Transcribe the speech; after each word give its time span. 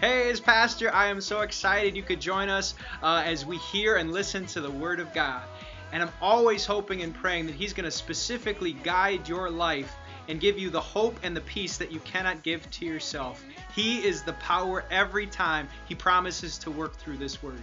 Hey, 0.00 0.30
as 0.30 0.38
pastor, 0.38 0.94
I 0.94 1.08
am 1.08 1.20
so 1.20 1.40
excited 1.40 1.96
you 1.96 2.04
could 2.04 2.20
join 2.20 2.48
us 2.48 2.76
uh, 3.02 3.24
as 3.26 3.44
we 3.44 3.58
hear 3.58 3.96
and 3.96 4.12
listen 4.12 4.46
to 4.46 4.60
the 4.60 4.70
Word 4.70 5.00
of 5.00 5.12
God. 5.12 5.42
And 5.90 6.00
I'm 6.00 6.12
always 6.22 6.64
hoping 6.64 7.02
and 7.02 7.12
praying 7.12 7.46
that 7.46 7.56
He's 7.56 7.72
going 7.72 7.84
to 7.84 7.90
specifically 7.90 8.74
guide 8.74 9.28
your 9.28 9.50
life 9.50 9.92
and 10.28 10.38
give 10.38 10.56
you 10.56 10.70
the 10.70 10.80
hope 10.80 11.18
and 11.24 11.36
the 11.36 11.40
peace 11.40 11.78
that 11.78 11.90
you 11.90 11.98
cannot 12.00 12.44
give 12.44 12.70
to 12.70 12.86
yourself. 12.86 13.44
He 13.74 14.06
is 14.06 14.22
the 14.22 14.34
power 14.34 14.84
every 14.88 15.26
time 15.26 15.68
He 15.88 15.96
promises 15.96 16.58
to 16.58 16.70
work 16.70 16.96
through 16.96 17.16
this 17.16 17.42
Word. 17.42 17.60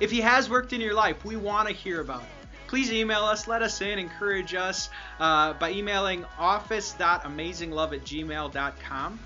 If 0.00 0.10
He 0.10 0.20
has 0.20 0.50
worked 0.50 0.74
in 0.74 0.82
your 0.82 0.92
life, 0.92 1.24
we 1.24 1.36
want 1.36 1.66
to 1.68 1.74
hear 1.74 2.02
about 2.02 2.20
it. 2.20 2.28
Please 2.66 2.92
email 2.92 3.24
us, 3.24 3.48
let 3.48 3.62
us 3.62 3.80
in, 3.80 3.98
encourage 3.98 4.54
us 4.54 4.90
uh, 5.18 5.54
by 5.54 5.70
emailing 5.70 6.26
office.amazinglove 6.38 7.94
at 7.94 8.04
gmail.com. 8.04 9.18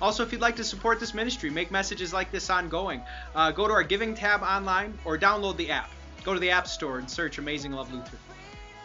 Also, 0.00 0.22
if 0.22 0.30
you'd 0.30 0.42
like 0.42 0.56
to 0.56 0.64
support 0.64 1.00
this 1.00 1.14
ministry, 1.14 1.48
make 1.48 1.70
messages 1.70 2.12
like 2.12 2.30
this 2.30 2.50
ongoing, 2.50 3.00
uh, 3.34 3.50
go 3.50 3.66
to 3.66 3.72
our 3.72 3.82
giving 3.82 4.14
tab 4.14 4.42
online 4.42 4.96
or 5.04 5.16
download 5.16 5.56
the 5.56 5.70
app. 5.70 5.90
Go 6.22 6.34
to 6.34 6.40
the 6.40 6.50
App 6.50 6.66
Store 6.66 6.98
and 6.98 7.08
search 7.08 7.38
Amazing 7.38 7.72
Love 7.72 7.92
Lutheran. 7.92 8.20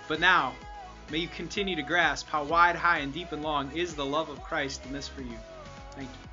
But 0.07 0.19
now, 0.19 0.53
may 1.11 1.17
you 1.17 1.27
continue 1.27 1.75
to 1.75 1.81
grasp 1.81 2.27
how 2.27 2.43
wide, 2.43 2.75
high, 2.75 2.99
and 2.99 3.13
deep 3.13 3.31
and 3.31 3.41
long 3.41 3.71
is 3.75 3.95
the 3.95 4.05
love 4.05 4.29
of 4.29 4.41
Christ 4.43 4.85
in 4.85 4.93
this 4.93 5.07
for 5.07 5.21
you. 5.21 5.37
Thank 5.95 6.07
you. 6.07 6.30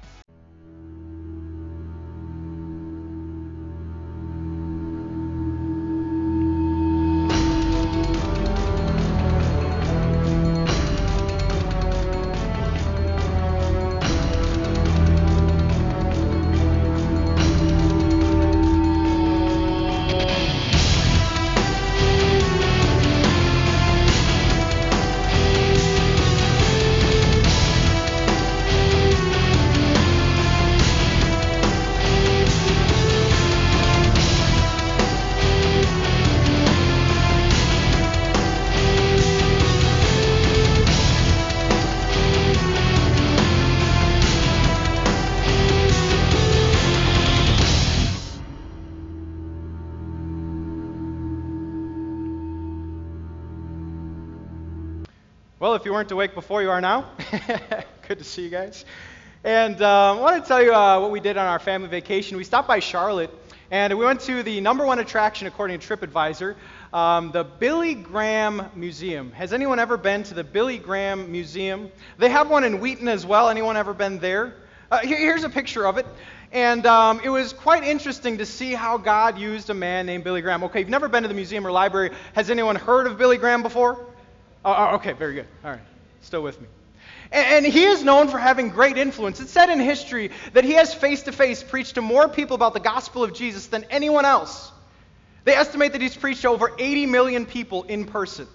If 55.78 55.84
you 55.84 55.92
weren't 55.92 56.10
awake 56.10 56.34
before, 56.34 56.60
you 56.60 56.70
are 56.70 56.80
now. 56.80 57.08
Good 58.08 58.18
to 58.18 58.24
see 58.24 58.42
you 58.42 58.50
guys. 58.50 58.84
And 59.44 59.80
um, 59.80 60.18
I 60.18 60.20
want 60.20 60.42
to 60.42 60.48
tell 60.48 60.60
you 60.60 60.74
uh, 60.74 60.98
what 60.98 61.12
we 61.12 61.20
did 61.20 61.36
on 61.36 61.46
our 61.46 61.60
family 61.60 61.88
vacation. 61.88 62.36
We 62.36 62.42
stopped 62.42 62.66
by 62.66 62.80
Charlotte, 62.80 63.30
and 63.70 63.96
we 63.96 64.04
went 64.04 64.20
to 64.22 64.42
the 64.42 64.60
number 64.60 64.84
one 64.84 64.98
attraction 64.98 65.46
according 65.46 65.78
to 65.78 65.86
TripAdvisor, 65.96 66.56
um, 66.92 67.30
the 67.30 67.44
Billy 67.44 67.94
Graham 67.94 68.68
Museum. 68.74 69.30
Has 69.30 69.52
anyone 69.52 69.78
ever 69.78 69.96
been 69.96 70.24
to 70.24 70.34
the 70.34 70.42
Billy 70.42 70.78
Graham 70.78 71.30
Museum? 71.30 71.92
They 72.18 72.28
have 72.28 72.50
one 72.50 72.64
in 72.64 72.80
Wheaton 72.80 73.06
as 73.06 73.24
well. 73.24 73.48
Anyone 73.48 73.76
ever 73.76 73.94
been 73.94 74.18
there? 74.18 74.54
Uh, 74.90 74.98
here, 74.98 75.16
here's 75.16 75.44
a 75.44 75.50
picture 75.50 75.86
of 75.86 75.96
it. 75.96 76.06
And 76.50 76.86
um, 76.86 77.20
it 77.22 77.28
was 77.28 77.52
quite 77.52 77.84
interesting 77.84 78.38
to 78.38 78.46
see 78.46 78.72
how 78.72 78.98
God 78.98 79.38
used 79.38 79.70
a 79.70 79.74
man 79.74 80.06
named 80.06 80.24
Billy 80.24 80.40
Graham. 80.40 80.64
Okay, 80.64 80.80
you've 80.80 80.88
never 80.88 81.08
been 81.08 81.22
to 81.22 81.28
the 81.28 81.34
museum 81.34 81.64
or 81.64 81.70
library. 81.70 82.10
Has 82.32 82.50
anyone 82.50 82.74
heard 82.74 83.06
of 83.06 83.16
Billy 83.16 83.36
Graham 83.36 83.62
before? 83.62 84.04
Oh, 84.64 84.74
oh, 84.76 84.94
okay, 84.96 85.12
very 85.12 85.34
good. 85.34 85.46
All 85.64 85.70
right, 85.70 85.80
still 86.20 86.42
with 86.42 86.60
me. 86.60 86.66
And, 87.30 87.66
he 87.66 87.84
is 87.84 88.02
known 88.02 88.28
for 88.28 88.38
having 88.38 88.70
great 88.70 88.96
influence. 88.96 89.40
It's 89.40 89.50
said 89.50 89.68
in 89.68 89.80
history 89.80 90.30
that 90.54 90.64
he 90.64 90.72
has 90.72 90.94
face 90.94 91.22
to 91.24 91.32
face 91.32 91.62
preached 91.62 91.96
to 91.96 92.02
more 92.02 92.28
people 92.28 92.54
about 92.54 92.72
the 92.72 92.80
gospel 92.80 93.22
of 93.22 93.34
Jesus 93.34 93.66
than 93.66 93.84
anyone 93.90 94.24
else. 94.24 94.72
They 95.44 95.54
estimate 95.54 95.92
that 95.92 96.00
he's 96.00 96.16
preached 96.16 96.42
to 96.42 96.48
over 96.48 96.72
80 96.78 97.06
million 97.06 97.46
people 97.46 97.84
in 97.84 98.06
person. 98.06 98.48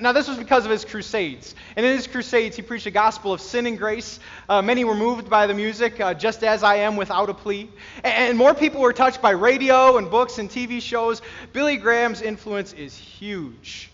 Now, 0.00 0.12
this 0.12 0.28
was 0.28 0.38
because 0.38 0.64
of 0.64 0.70
his 0.70 0.84
crusades. 0.84 1.54
And 1.76 1.84
in 1.84 1.94
his 1.94 2.06
crusades, 2.06 2.56
he 2.56 2.62
preached 2.62 2.86
a 2.86 2.90
gospel 2.90 3.34
of 3.34 3.40
sin 3.40 3.66
and 3.66 3.76
grace. 3.76 4.18
Uh, 4.48 4.62
many 4.62 4.82
were 4.84 4.94
moved 4.94 5.28
by 5.28 5.46
the 5.46 5.52
music, 5.52 6.00
uh, 6.00 6.14
just 6.14 6.42
as 6.42 6.62
I 6.62 6.76
am 6.76 6.96
without 6.96 7.28
a 7.28 7.34
plea. 7.34 7.68
And 8.02 8.38
more 8.38 8.54
people 8.54 8.80
were 8.80 8.94
touched 8.94 9.20
by 9.20 9.32
radio 9.32 9.98
and 9.98 10.10
books 10.10 10.38
and 10.38 10.48
TV 10.48 10.80
shows. 10.80 11.20
Billy 11.52 11.76
Graham's 11.76 12.22
influence 12.22 12.72
is 12.72 12.96
huge. 12.96 13.90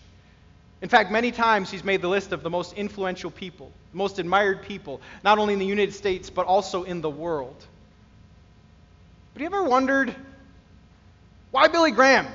In 0.81 0.89
fact, 0.89 1.11
many 1.11 1.31
times 1.31 1.69
he's 1.69 1.83
made 1.83 2.01
the 2.01 2.07
list 2.07 2.31
of 2.31 2.41
the 2.41 2.49
most 2.49 2.73
influential 2.73 3.29
people, 3.29 3.71
most 3.93 4.17
admired 4.17 4.63
people, 4.63 4.99
not 5.23 5.37
only 5.37 5.53
in 5.53 5.59
the 5.59 5.65
United 5.65 5.93
States, 5.93 6.29
but 6.29 6.47
also 6.47 6.83
in 6.83 7.01
the 7.01 7.09
world. 7.09 7.55
But 9.33 9.43
have 9.43 9.51
you 9.51 9.57
ever 9.57 9.69
wondered 9.69 10.15
why 11.51 11.67
Billy 11.67 11.91
Graham? 11.91 12.27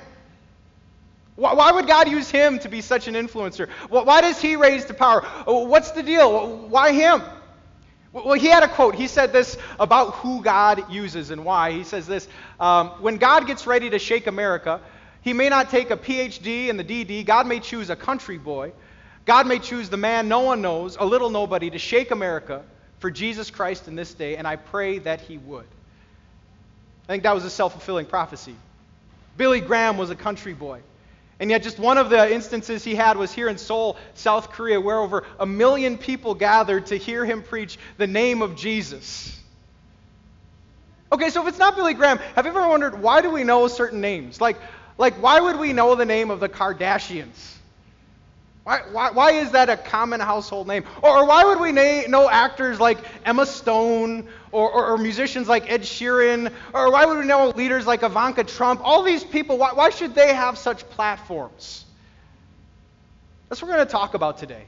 Why, 1.35 1.71
would 1.71 1.87
God 1.87 2.09
use 2.09 2.31
him 2.31 2.59
to 2.61 2.69
be 2.69 2.81
such 2.81 3.09
an 3.09 3.15
influencer? 3.15 3.69
Why 3.91 4.23
does 4.23 4.41
he 4.41 4.57
raise 4.57 4.87
to 4.87 4.95
power? 4.95 5.21
What's 5.45 5.91
the 5.91 6.03
deal? 6.03 6.67
Why 6.69 6.93
him? 6.93 7.23
Well, 8.13 8.33
he 8.33 8.47
had 8.47 8.63
a 8.63 8.69
quote. 8.69 8.95
He 8.95 9.07
said 9.07 9.35
this 9.35 9.59
about 9.79 10.15
who 10.15 10.43
God 10.43 10.91
uses 10.91 11.31
and 11.31 11.45
why. 11.45 11.73
He 11.73 11.85
says 11.85 12.07
this 12.07 12.27
um, 12.59 12.89
When 13.03 13.19
God 13.19 13.47
gets 13.47 13.67
ready 13.67 13.91
to 13.91 13.99
shake 13.99 14.27
America, 14.27 14.81
he 15.27 15.33
may 15.33 15.49
not 15.49 15.71
take 15.71 15.91
a 15.91 15.97
PhD 15.97 16.69
in 16.69 16.77
the 16.77 16.85
DD. 16.85 17.27
God 17.27 17.49
may 17.49 17.59
choose 17.59 17.91
a 17.91 17.97
country 17.97 18.39
boy. 18.39 18.73
God 19.25 19.49
may 19.49 19.59
choose 19.59 19.89
the 19.89 19.97
man 19.97 20.29
no 20.29 20.43
one 20.43 20.63
knows, 20.63 20.97
a 21.01 21.05
little 21.05 21.31
nobody, 21.31 21.69
to 21.69 21.79
shake 21.81 22.13
America 22.13 22.63
for 23.01 23.11
Jesus 23.11 23.51
Christ 23.51 23.89
in 23.89 23.97
this 23.97 24.15
day, 24.15 24.37
and 24.37 24.47
I 24.47 24.55
pray 24.55 25.01
that 25.01 25.21
he 25.21 25.37
would. 25.37 25.65
I 25.65 27.07
think 27.09 27.25
that 27.25 27.35
was 27.35 27.45
a 27.45 27.51
self 27.51 27.73
fulfilling 27.73 28.07
prophecy. 28.07 28.55
Billy 29.37 29.61
Graham 29.61 29.99
was 29.99 30.11
a 30.11 30.15
country 30.15 30.55
boy. 30.55 30.81
And 31.41 31.51
yet, 31.51 31.65
just 31.65 31.81
one 31.81 31.99
of 31.99 32.09
the 32.09 32.33
instances 32.33 32.85
he 32.85 32.95
had 32.95 33.17
was 33.17 33.33
here 33.33 33.49
in 33.49 33.59
Seoul, 33.59 33.97
South 34.15 34.53
Korea, 34.53 34.81
where 34.81 35.01
over 35.01 35.25
a 35.41 35.45
million 35.45 35.99
people 35.99 36.37
gathered 36.37 36.87
to 36.87 36.97
hear 36.97 37.25
him 37.25 37.43
preach 37.43 37.81
the 37.97 38.07
name 38.07 38.43
of 38.43 38.55
Jesus. 38.55 39.37
Okay, 41.11 41.31
so 41.31 41.43
if 41.43 41.49
it's 41.49 41.59
not 41.59 41.75
Billy 41.75 41.95
Graham, 41.95 42.19
have 42.37 42.45
you 42.45 42.53
ever 42.53 42.69
wondered 42.69 43.03
why 43.03 43.23
do 43.23 43.31
we 43.31 43.43
know 43.43 43.67
certain 43.67 44.01
names? 44.01 44.41
Like, 44.41 44.57
like, 44.99 45.15
why 45.15 45.41
would 45.41 45.59
we 45.59 45.73
know 45.73 45.95
the 45.95 46.05
name 46.05 46.31
of 46.31 46.41
the 46.41 46.49
Kardashians? 46.49 47.55
Why, 48.67 48.83
why, 48.91 49.11
why 49.13 49.31
is 49.31 49.53
that 49.53 49.69
a 49.71 49.77
common 49.77 50.19
household 50.19 50.67
name? 50.67 50.85
Or, 51.01 51.19
or 51.19 51.27
why 51.27 51.45
would 51.45 51.61
we 51.61 51.71
na- 51.71 52.09
know 52.09 52.29
actors 52.29 52.81
like 52.81 52.99
Emma 53.25 53.47
Stone 53.47 54.27
or, 54.51 54.69
or, 54.69 54.87
or, 54.89 54.99
musicians 54.99 55.47
like 55.47 55.71
Ed 55.71 55.83
Sheeran? 55.83 56.53
Or 56.75 56.91
why 56.91 57.05
would 57.05 57.17
we 57.17 57.27
know 57.27 57.51
leaders 57.51 57.87
like 57.87 58.03
Ivanka 58.03 58.43
Trump? 58.43 58.81
All 58.83 59.05
these 59.05 59.23
people, 59.23 59.57
why, 59.57 59.73
why 59.73 59.91
should 59.91 60.17
they 60.17 60.35
have 60.35 60.59
such 60.59 60.89
platforms? 60.91 61.85
That's 63.49 63.63
what 63.63 63.69
we're 63.69 63.77
going 63.77 63.87
to 63.87 63.93
talk 63.93 64.15
about 64.15 64.39
today. 64.39 64.65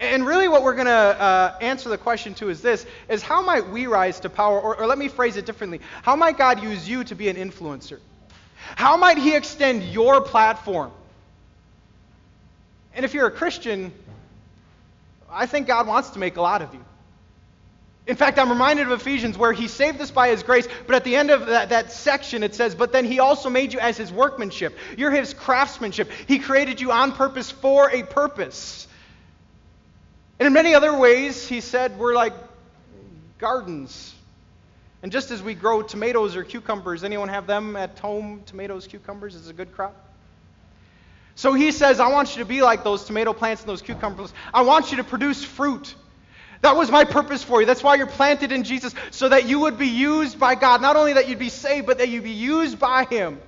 And 0.00 0.26
really, 0.26 0.48
what 0.48 0.64
we're 0.64 0.74
going 0.74 0.86
to 0.86 0.92
uh, 0.92 1.58
answer 1.60 1.88
the 1.88 1.98
question 1.98 2.34
to 2.34 2.50
is 2.50 2.62
this: 2.62 2.84
is 3.08 3.22
how 3.22 3.42
might 3.42 3.68
we 3.68 3.86
rise 3.86 4.20
to 4.20 4.28
power? 4.28 4.60
Or, 4.60 4.76
or 4.76 4.86
let 4.86 4.98
me 4.98 5.08
phrase 5.08 5.36
it 5.36 5.46
differently: 5.46 5.80
How 6.02 6.16
might 6.16 6.36
God 6.36 6.62
use 6.62 6.86
you 6.86 7.04
to 7.04 7.14
be 7.14 7.28
an 7.28 7.36
influencer? 7.36 8.00
How 8.74 8.96
might 8.96 9.18
He 9.18 9.36
extend 9.36 9.84
your 9.84 10.20
platform? 10.20 10.90
And 12.94 13.04
if 13.04 13.14
you're 13.14 13.26
a 13.26 13.30
Christian, 13.30 13.92
I 15.30 15.46
think 15.46 15.66
God 15.66 15.86
wants 15.86 16.10
to 16.10 16.18
make 16.18 16.36
a 16.38 16.42
lot 16.42 16.62
of 16.62 16.72
you. 16.72 16.82
In 18.06 18.16
fact, 18.16 18.38
I'm 18.38 18.50
reminded 18.50 18.86
of 18.86 19.00
Ephesians 19.00 19.36
where 19.36 19.52
he 19.52 19.66
saved 19.66 20.00
us 20.00 20.12
by 20.12 20.28
his 20.28 20.44
grace, 20.44 20.68
but 20.86 20.94
at 20.94 21.04
the 21.04 21.16
end 21.16 21.30
of 21.30 21.46
that, 21.46 21.70
that, 21.70 21.90
section 21.90 22.44
it 22.44 22.54
says, 22.54 22.74
But 22.74 22.92
then 22.92 23.04
he 23.04 23.18
also 23.18 23.50
made 23.50 23.72
you 23.72 23.80
as 23.80 23.96
his 23.96 24.12
workmanship. 24.12 24.76
You're 24.96 25.10
his 25.10 25.34
craftsmanship. 25.34 26.08
He 26.26 26.38
created 26.38 26.80
you 26.80 26.92
on 26.92 27.12
purpose 27.12 27.50
for 27.50 27.90
a 27.90 28.04
purpose. 28.04 28.86
And 30.38 30.46
in 30.46 30.52
many 30.52 30.74
other 30.74 30.96
ways, 30.96 31.48
he 31.48 31.60
said, 31.60 31.98
We're 31.98 32.14
like 32.14 32.32
gardens 33.38 34.14
and 35.06 35.12
just 35.12 35.30
as 35.30 35.40
we 35.40 35.54
grow 35.54 35.82
tomatoes 35.82 36.34
or 36.34 36.42
cucumbers, 36.42 37.04
anyone 37.04 37.28
have 37.28 37.46
them 37.46 37.76
at 37.76 37.96
home? 37.96 38.42
Tomatoes, 38.44 38.88
cucumbers 38.88 39.36
is 39.36 39.48
a 39.48 39.52
good 39.52 39.70
crop. 39.72 39.94
So 41.36 41.54
he 41.54 41.70
says, 41.70 42.00
I 42.00 42.08
want 42.08 42.34
you 42.34 42.42
to 42.42 42.44
be 42.44 42.60
like 42.60 42.82
those 42.82 43.04
tomato 43.04 43.32
plants 43.32 43.62
and 43.62 43.68
those 43.68 43.82
cucumbers. 43.82 44.34
I 44.52 44.62
want 44.62 44.90
you 44.90 44.96
to 44.96 45.04
produce 45.04 45.44
fruit. 45.44 45.94
That 46.62 46.74
was 46.74 46.90
my 46.90 47.04
purpose 47.04 47.44
for 47.44 47.60
you. 47.60 47.68
That's 47.68 47.84
why 47.84 47.94
you're 47.94 48.08
planted 48.08 48.50
in 48.50 48.64
Jesus, 48.64 48.96
so 49.12 49.28
that 49.28 49.46
you 49.46 49.60
would 49.60 49.78
be 49.78 49.86
used 49.86 50.40
by 50.40 50.56
God. 50.56 50.82
Not 50.82 50.96
only 50.96 51.12
that 51.12 51.28
you'd 51.28 51.38
be 51.38 51.50
saved, 51.50 51.86
but 51.86 51.98
that 51.98 52.08
you'd 52.08 52.24
be 52.24 52.30
used 52.32 52.80
by 52.80 53.04
Him. 53.04 53.40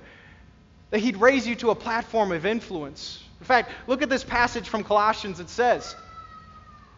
That 0.91 0.99
He'd 0.99 1.17
raise 1.17 1.45
you 1.45 1.55
to 1.55 1.71
a 1.71 1.75
platform 1.75 2.31
of 2.31 2.45
influence. 2.45 3.21
In 3.41 3.45
fact, 3.45 3.69
look 3.85 4.01
at 4.01 4.07
this 4.07 4.23
passage 4.23 4.69
from 4.69 4.85
Colossians. 4.85 5.41
It 5.41 5.49
says, 5.49 5.93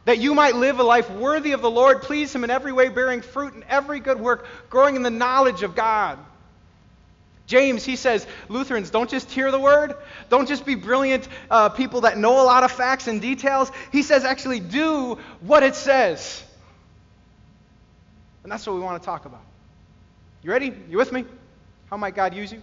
that 0.06 0.18
you 0.20 0.34
might 0.34 0.56
live 0.56 0.80
a 0.80 0.84
life 0.84 1.10
worthy 1.10 1.52
of 1.52 1.62
the 1.62 1.70
Lord, 1.70 2.02
please 2.02 2.34
Him 2.34 2.44
in 2.44 2.50
every 2.50 2.72
way, 2.72 2.90
bearing 2.90 3.22
fruit 3.22 3.54
in 3.54 3.64
every 3.70 4.00
good 4.00 4.20
work, 4.20 4.46
growing 4.70 4.96
in 4.96 5.04
the 5.04 5.10
knowledge 5.12 5.64
of 5.64 5.76
God. 5.76 6.18
James, 7.52 7.84
he 7.84 7.98
says, 7.98 8.26
Lutherans, 8.48 8.90
don't 8.92 9.10
just 9.10 9.30
hear 9.30 9.52
the 9.52 9.60
word. 9.60 9.96
Don't 10.30 10.48
just 10.48 10.66
be 10.66 10.76
brilliant 10.76 11.28
uh, 11.50 11.68
people 11.68 12.02
that 12.02 12.18
know 12.18 12.42
a 12.42 12.46
lot 12.46 12.64
of 12.64 12.72
facts 12.72 13.08
and 13.08 13.22
details. 13.22 13.70
He 13.92 14.04
says, 14.04 14.24
actually 14.24 14.62
do 14.62 15.18
what 15.42 15.62
it 15.62 15.76
says. 15.76 16.42
And 18.44 18.52
that's 18.52 18.66
what 18.66 18.76
we 18.76 18.82
want 18.82 19.02
to 19.02 19.06
talk 19.06 19.26
about. 19.26 19.44
You 20.44 20.52
ready? 20.52 20.74
You 20.90 20.98
with 20.98 21.12
me? 21.12 21.26
How 21.90 21.98
might 21.98 22.16
God 22.16 22.34
use 22.34 22.54
you? 22.54 22.62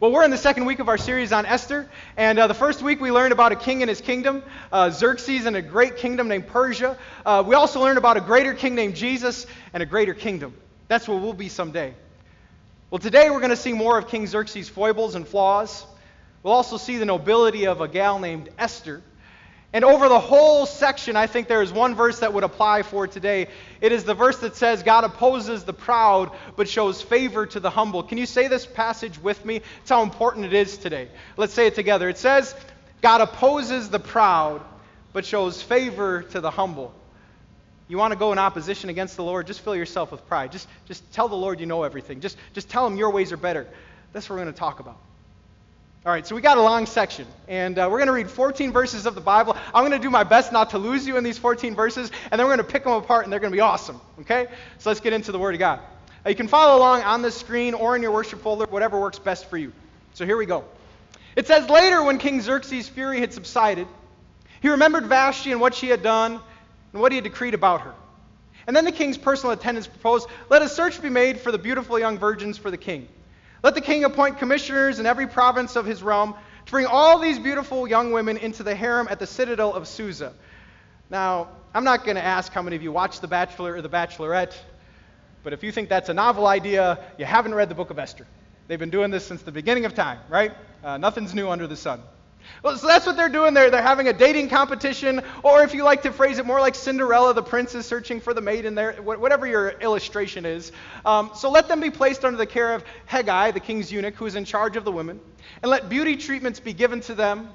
Well, 0.00 0.12
we're 0.12 0.24
in 0.24 0.30
the 0.30 0.38
second 0.38 0.64
week 0.64 0.78
of 0.78 0.88
our 0.88 0.96
series 0.96 1.30
on 1.30 1.44
Esther, 1.44 1.86
and 2.16 2.38
uh, 2.38 2.46
the 2.46 2.54
first 2.54 2.80
week 2.80 3.02
we 3.02 3.10
learned 3.10 3.34
about 3.34 3.52
a 3.52 3.54
king 3.54 3.82
and 3.82 3.88
his 3.90 4.00
kingdom, 4.00 4.42
uh, 4.72 4.88
Xerxes 4.88 5.44
and 5.44 5.54
a 5.54 5.60
great 5.60 5.98
kingdom 5.98 6.26
named 6.26 6.46
Persia. 6.46 6.96
Uh, 7.26 7.44
we 7.46 7.54
also 7.54 7.82
learned 7.82 7.98
about 7.98 8.16
a 8.16 8.22
greater 8.22 8.54
king 8.54 8.74
named 8.74 8.96
Jesus 8.96 9.44
and 9.74 9.82
a 9.82 9.86
greater 9.86 10.14
kingdom. 10.14 10.54
That's 10.88 11.06
what 11.06 11.20
we'll 11.20 11.34
be 11.34 11.50
someday. 11.50 11.92
Well, 12.90 12.98
today 12.98 13.28
we're 13.28 13.40
going 13.40 13.50
to 13.50 13.56
see 13.56 13.74
more 13.74 13.98
of 13.98 14.08
King 14.08 14.26
Xerxes' 14.26 14.70
foibles 14.70 15.16
and 15.16 15.28
flaws. 15.28 15.84
We'll 16.42 16.54
also 16.54 16.78
see 16.78 16.96
the 16.96 17.04
nobility 17.04 17.66
of 17.66 17.82
a 17.82 17.86
gal 17.86 18.18
named 18.18 18.48
Esther. 18.58 19.02
And 19.72 19.84
over 19.84 20.08
the 20.08 20.18
whole 20.18 20.66
section, 20.66 21.14
I 21.14 21.28
think 21.28 21.46
there 21.46 21.62
is 21.62 21.72
one 21.72 21.94
verse 21.94 22.20
that 22.20 22.32
would 22.32 22.42
apply 22.42 22.82
for 22.82 23.06
today. 23.06 23.46
It 23.80 23.92
is 23.92 24.02
the 24.02 24.14
verse 24.14 24.38
that 24.38 24.56
says, 24.56 24.82
God 24.82 25.04
opposes 25.04 25.62
the 25.62 25.72
proud, 25.72 26.32
but 26.56 26.68
shows 26.68 27.00
favor 27.00 27.46
to 27.46 27.60
the 27.60 27.70
humble. 27.70 28.02
Can 28.02 28.18
you 28.18 28.26
say 28.26 28.48
this 28.48 28.66
passage 28.66 29.22
with 29.22 29.44
me? 29.44 29.62
It's 29.80 29.90
how 29.90 30.02
important 30.02 30.46
it 30.46 30.54
is 30.54 30.76
today. 30.76 31.08
Let's 31.36 31.52
say 31.52 31.68
it 31.68 31.76
together. 31.76 32.08
It 32.08 32.18
says, 32.18 32.52
God 33.00 33.20
opposes 33.20 33.90
the 33.90 34.00
proud, 34.00 34.60
but 35.12 35.24
shows 35.24 35.62
favor 35.62 36.22
to 36.22 36.40
the 36.40 36.50
humble. 36.50 36.92
You 37.86 37.96
want 37.96 38.12
to 38.12 38.18
go 38.18 38.32
in 38.32 38.38
opposition 38.38 38.90
against 38.90 39.16
the 39.16 39.24
Lord? 39.24 39.46
Just 39.46 39.60
fill 39.60 39.76
yourself 39.76 40.10
with 40.10 40.26
pride. 40.26 40.50
Just, 40.50 40.68
just 40.86 41.12
tell 41.12 41.28
the 41.28 41.36
Lord 41.36 41.60
you 41.60 41.66
know 41.66 41.84
everything. 41.84 42.20
Just, 42.20 42.36
just 42.54 42.68
tell 42.68 42.86
him 42.86 42.96
your 42.96 43.10
ways 43.10 43.30
are 43.30 43.36
better. 43.36 43.68
That's 44.12 44.28
what 44.28 44.36
we're 44.36 44.42
going 44.42 44.54
to 44.54 44.58
talk 44.58 44.80
about. 44.80 44.98
All 46.06 46.10
right, 46.10 46.26
so 46.26 46.34
we 46.34 46.40
got 46.40 46.56
a 46.56 46.62
long 46.62 46.86
section, 46.86 47.26
and 47.46 47.78
uh, 47.78 47.86
we're 47.90 47.98
going 47.98 48.06
to 48.06 48.14
read 48.14 48.30
14 48.30 48.72
verses 48.72 49.04
of 49.04 49.14
the 49.14 49.20
Bible. 49.20 49.54
I'm 49.74 49.82
going 49.82 49.92
to 49.92 49.98
do 49.98 50.08
my 50.08 50.24
best 50.24 50.50
not 50.50 50.70
to 50.70 50.78
lose 50.78 51.06
you 51.06 51.18
in 51.18 51.24
these 51.24 51.36
14 51.36 51.74
verses, 51.74 52.10
and 52.30 52.38
then 52.38 52.46
we're 52.46 52.56
going 52.56 52.66
to 52.66 52.72
pick 52.72 52.84
them 52.84 52.94
apart, 52.94 53.24
and 53.24 53.32
they're 53.32 53.38
going 53.38 53.52
to 53.52 53.54
be 53.54 53.60
awesome. 53.60 54.00
Okay? 54.20 54.46
So 54.78 54.88
let's 54.88 55.00
get 55.00 55.12
into 55.12 55.30
the 55.30 55.38
Word 55.38 55.52
of 55.52 55.58
God. 55.58 55.80
Uh, 56.24 56.30
you 56.30 56.34
can 56.34 56.48
follow 56.48 56.78
along 56.78 57.02
on 57.02 57.20
the 57.20 57.30
screen 57.30 57.74
or 57.74 57.96
in 57.96 58.00
your 58.00 58.12
worship 58.12 58.40
folder, 58.40 58.64
whatever 58.64 58.98
works 58.98 59.18
best 59.18 59.50
for 59.50 59.58
you. 59.58 59.74
So 60.14 60.24
here 60.24 60.38
we 60.38 60.46
go. 60.46 60.64
It 61.36 61.46
says, 61.46 61.68
Later, 61.68 62.02
when 62.02 62.16
King 62.16 62.40
Xerxes' 62.40 62.88
fury 62.88 63.20
had 63.20 63.34
subsided, 63.34 63.86
he 64.62 64.70
remembered 64.70 65.04
Vashti 65.04 65.52
and 65.52 65.60
what 65.60 65.74
she 65.74 65.88
had 65.88 66.02
done 66.02 66.40
and 66.94 67.02
what 67.02 67.12
he 67.12 67.16
had 67.16 67.24
decreed 67.24 67.52
about 67.52 67.82
her. 67.82 67.92
And 68.66 68.74
then 68.74 68.86
the 68.86 68.92
king's 68.92 69.18
personal 69.18 69.52
attendants 69.52 69.86
proposed, 69.86 70.30
Let 70.48 70.62
a 70.62 70.68
search 70.70 71.02
be 71.02 71.10
made 71.10 71.38
for 71.38 71.52
the 71.52 71.58
beautiful 71.58 71.98
young 71.98 72.16
virgins 72.16 72.56
for 72.56 72.70
the 72.70 72.78
king. 72.78 73.06
Let 73.62 73.74
the 73.74 73.80
king 73.80 74.04
appoint 74.04 74.38
commissioners 74.38 74.98
in 74.98 75.06
every 75.06 75.26
province 75.26 75.76
of 75.76 75.84
his 75.84 76.02
realm 76.02 76.34
to 76.66 76.70
bring 76.70 76.86
all 76.86 77.18
these 77.18 77.38
beautiful 77.38 77.86
young 77.86 78.12
women 78.12 78.36
into 78.36 78.62
the 78.62 78.74
harem 78.74 79.08
at 79.10 79.18
the 79.18 79.26
citadel 79.26 79.74
of 79.74 79.86
Susa. 79.86 80.32
Now, 81.10 81.48
I'm 81.74 81.84
not 81.84 82.04
going 82.04 82.16
to 82.16 82.24
ask 82.24 82.52
how 82.52 82.62
many 82.62 82.76
of 82.76 82.82
you 82.82 82.92
watch 82.92 83.20
The 83.20 83.28
Bachelor 83.28 83.74
or 83.74 83.82
The 83.82 83.88
Bachelorette, 83.88 84.56
but 85.42 85.52
if 85.52 85.62
you 85.62 85.72
think 85.72 85.88
that's 85.88 86.08
a 86.08 86.14
novel 86.14 86.46
idea, 86.46 86.98
you 87.18 87.24
haven't 87.24 87.54
read 87.54 87.68
the 87.68 87.74
book 87.74 87.90
of 87.90 87.98
Esther. 87.98 88.26
They've 88.68 88.78
been 88.78 88.90
doing 88.90 89.10
this 89.10 89.26
since 89.26 89.42
the 89.42 89.52
beginning 89.52 89.84
of 89.84 89.94
time, 89.94 90.20
right? 90.28 90.52
Uh, 90.82 90.96
nothing's 90.96 91.34
new 91.34 91.48
under 91.48 91.66
the 91.66 91.76
sun. 91.76 92.02
Well, 92.62 92.76
so 92.76 92.86
that's 92.86 93.06
what 93.06 93.16
they're 93.16 93.28
doing 93.28 93.54
there. 93.54 93.70
They're 93.70 93.82
having 93.82 94.08
a 94.08 94.12
dating 94.12 94.48
competition, 94.48 95.22
or 95.42 95.62
if 95.62 95.72
you 95.72 95.82
like 95.82 96.02
to 96.02 96.12
phrase 96.12 96.38
it 96.38 96.46
more 96.46 96.60
like 96.60 96.74
Cinderella, 96.74 97.32
the 97.32 97.42
prince 97.42 97.74
is 97.74 97.86
searching 97.86 98.20
for 98.20 98.34
the 98.34 98.40
maiden 98.40 98.74
there, 98.74 98.94
whatever 99.02 99.46
your 99.46 99.70
illustration 99.70 100.44
is. 100.44 100.72
Um, 101.06 101.30
so 101.34 101.50
let 101.50 101.68
them 101.68 101.80
be 101.80 101.90
placed 101.90 102.24
under 102.24 102.36
the 102.36 102.46
care 102.46 102.74
of 102.74 102.84
Hegai, 103.08 103.54
the 103.54 103.60
king's 103.60 103.90
eunuch, 103.90 104.14
who 104.14 104.26
is 104.26 104.34
in 104.34 104.44
charge 104.44 104.76
of 104.76 104.84
the 104.84 104.92
women, 104.92 105.20
and 105.62 105.70
let 105.70 105.88
beauty 105.88 106.16
treatments 106.16 106.60
be 106.60 106.72
given 106.72 107.00
to 107.02 107.14
them. 107.14 107.48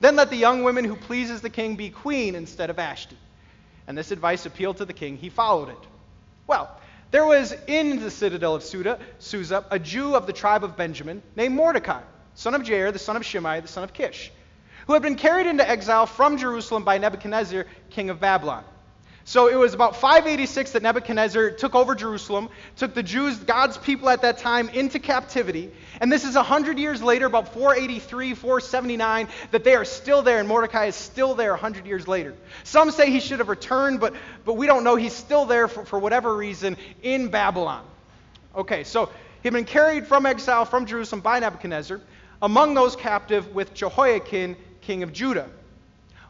Then 0.00 0.16
let 0.16 0.30
the 0.30 0.36
young 0.36 0.62
woman 0.62 0.84
who 0.84 0.96
pleases 0.96 1.40
the 1.40 1.50
king 1.50 1.76
be 1.76 1.90
queen 1.90 2.34
instead 2.34 2.70
of 2.70 2.76
Vashti. 2.76 3.16
And 3.86 3.96
this 3.96 4.10
advice 4.10 4.46
appealed 4.46 4.78
to 4.78 4.84
the 4.84 4.92
king. 4.92 5.16
He 5.16 5.30
followed 5.30 5.70
it. 5.70 5.78
Well, 6.46 6.70
there 7.10 7.24
was 7.24 7.54
in 7.66 8.00
the 8.00 8.10
citadel 8.10 8.54
of 8.54 8.62
Suda, 8.62 8.98
Susa 9.18 9.64
a 9.70 9.78
Jew 9.78 10.14
of 10.14 10.26
the 10.26 10.32
tribe 10.32 10.64
of 10.64 10.76
Benjamin 10.76 11.22
named 11.34 11.54
Mordecai, 11.54 12.02
son 12.36 12.54
of 12.54 12.62
Jair, 12.62 12.92
the 12.92 13.00
son 13.00 13.16
of 13.16 13.26
Shimei, 13.26 13.60
the 13.60 13.68
son 13.68 13.82
of 13.82 13.92
Kish 13.92 14.30
who 14.86 14.92
had 14.92 15.02
been 15.02 15.16
carried 15.16 15.46
into 15.46 15.68
exile 15.68 16.06
from 16.06 16.38
Jerusalem 16.38 16.84
by 16.84 16.98
Nebuchadnezzar, 16.98 17.66
king 17.90 18.10
of 18.10 18.20
Babylon. 18.20 18.64
So 19.24 19.48
it 19.48 19.56
was 19.56 19.74
about 19.74 19.96
586 19.96 20.70
that 20.70 20.84
Nebuchadnezzar 20.84 21.50
took 21.50 21.74
over 21.74 21.96
Jerusalem, 21.96 22.48
took 22.76 22.94
the 22.94 23.02
Jews, 23.02 23.36
God's 23.38 23.76
people 23.76 24.08
at 24.08 24.22
that 24.22 24.38
time, 24.38 24.68
into 24.68 25.00
captivity. 25.00 25.72
And 26.00 26.12
this 26.12 26.24
is 26.24 26.36
100 26.36 26.78
years 26.78 27.02
later, 27.02 27.26
about 27.26 27.52
483, 27.52 28.34
479, 28.34 29.26
that 29.50 29.64
they 29.64 29.74
are 29.74 29.84
still 29.84 30.22
there, 30.22 30.38
and 30.38 30.46
Mordecai 30.46 30.86
is 30.86 30.94
still 30.94 31.34
there 31.34 31.50
100 31.50 31.86
years 31.86 32.06
later. 32.06 32.34
Some 32.62 32.92
say 32.92 33.10
he 33.10 33.18
should 33.18 33.40
have 33.40 33.48
returned, 33.48 33.98
but, 33.98 34.14
but 34.44 34.52
we 34.52 34.68
don't 34.68 34.84
know. 34.84 34.94
He's 34.94 35.12
still 35.12 35.44
there 35.44 35.66
for, 35.66 35.84
for 35.84 35.98
whatever 35.98 36.32
reason 36.36 36.76
in 37.02 37.26
Babylon. 37.26 37.84
Okay, 38.54 38.84
so 38.84 39.10
he'd 39.42 39.52
been 39.52 39.64
carried 39.64 40.06
from 40.06 40.24
exile 40.24 40.64
from 40.64 40.86
Jerusalem 40.86 41.20
by 41.20 41.40
Nebuchadnezzar. 41.40 42.00
Among 42.42 42.74
those 42.74 42.96
captive 42.96 43.54
with 43.54 43.74
Jehoiachin, 43.74 44.56
king 44.82 45.02
of 45.02 45.12
Judah. 45.12 45.48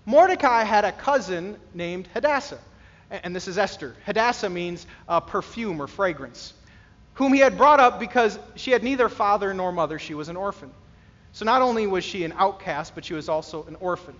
Mordecai 0.04 0.62
had 0.62 0.84
a 0.84 0.92
cousin 0.92 1.56
named 1.74 2.08
Hadassah, 2.14 2.60
and 3.10 3.34
this 3.34 3.48
is 3.48 3.58
Esther. 3.58 3.94
Hadassah 4.04 4.48
means 4.48 4.86
uh, 5.08 5.20
perfume 5.20 5.82
or 5.82 5.88
fragrance, 5.88 6.54
whom 7.14 7.32
he 7.32 7.40
had 7.40 7.56
brought 7.58 7.80
up 7.80 7.98
because 7.98 8.38
she 8.54 8.70
had 8.70 8.84
neither 8.84 9.08
father 9.08 9.52
nor 9.52 9.72
mother. 9.72 9.98
She 9.98 10.14
was 10.14 10.28
an 10.28 10.36
orphan. 10.36 10.70
So 11.32 11.44
not 11.44 11.60
only 11.60 11.86
was 11.86 12.04
she 12.04 12.24
an 12.24 12.32
outcast, 12.36 12.94
but 12.94 13.04
she 13.04 13.14
was 13.14 13.28
also 13.28 13.64
an 13.66 13.76
orphan. 13.76 14.14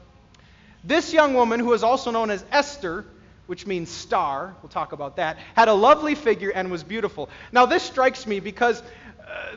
This 0.83 1.13
young 1.13 1.35
woman, 1.35 1.61
who 1.61 1.67
was 1.67 1.83
also 1.83 2.11
known 2.11 2.31
as 2.31 2.45
Esther, 2.51 3.05
which 3.47 3.67
means 3.67 3.91
star, 3.91 4.55
we'll 4.61 4.69
talk 4.69 4.93
about 4.93 5.17
that, 5.17 5.39
had 5.55 5.69
a 5.69 5.73
lovely 5.73 6.15
figure 6.15 6.51
and 6.51 6.71
was 6.71 6.83
beautiful. 6.83 7.29
Now, 7.53 7.67
this 7.67 7.83
strikes 7.83 8.27
me 8.27 8.41
because 8.41 8.83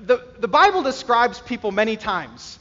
the, 0.02 0.24
the 0.40 0.48
Bible 0.48 0.84
describes 0.84 1.40
people 1.40 1.72
many 1.72 1.98
times. 1.98 2.60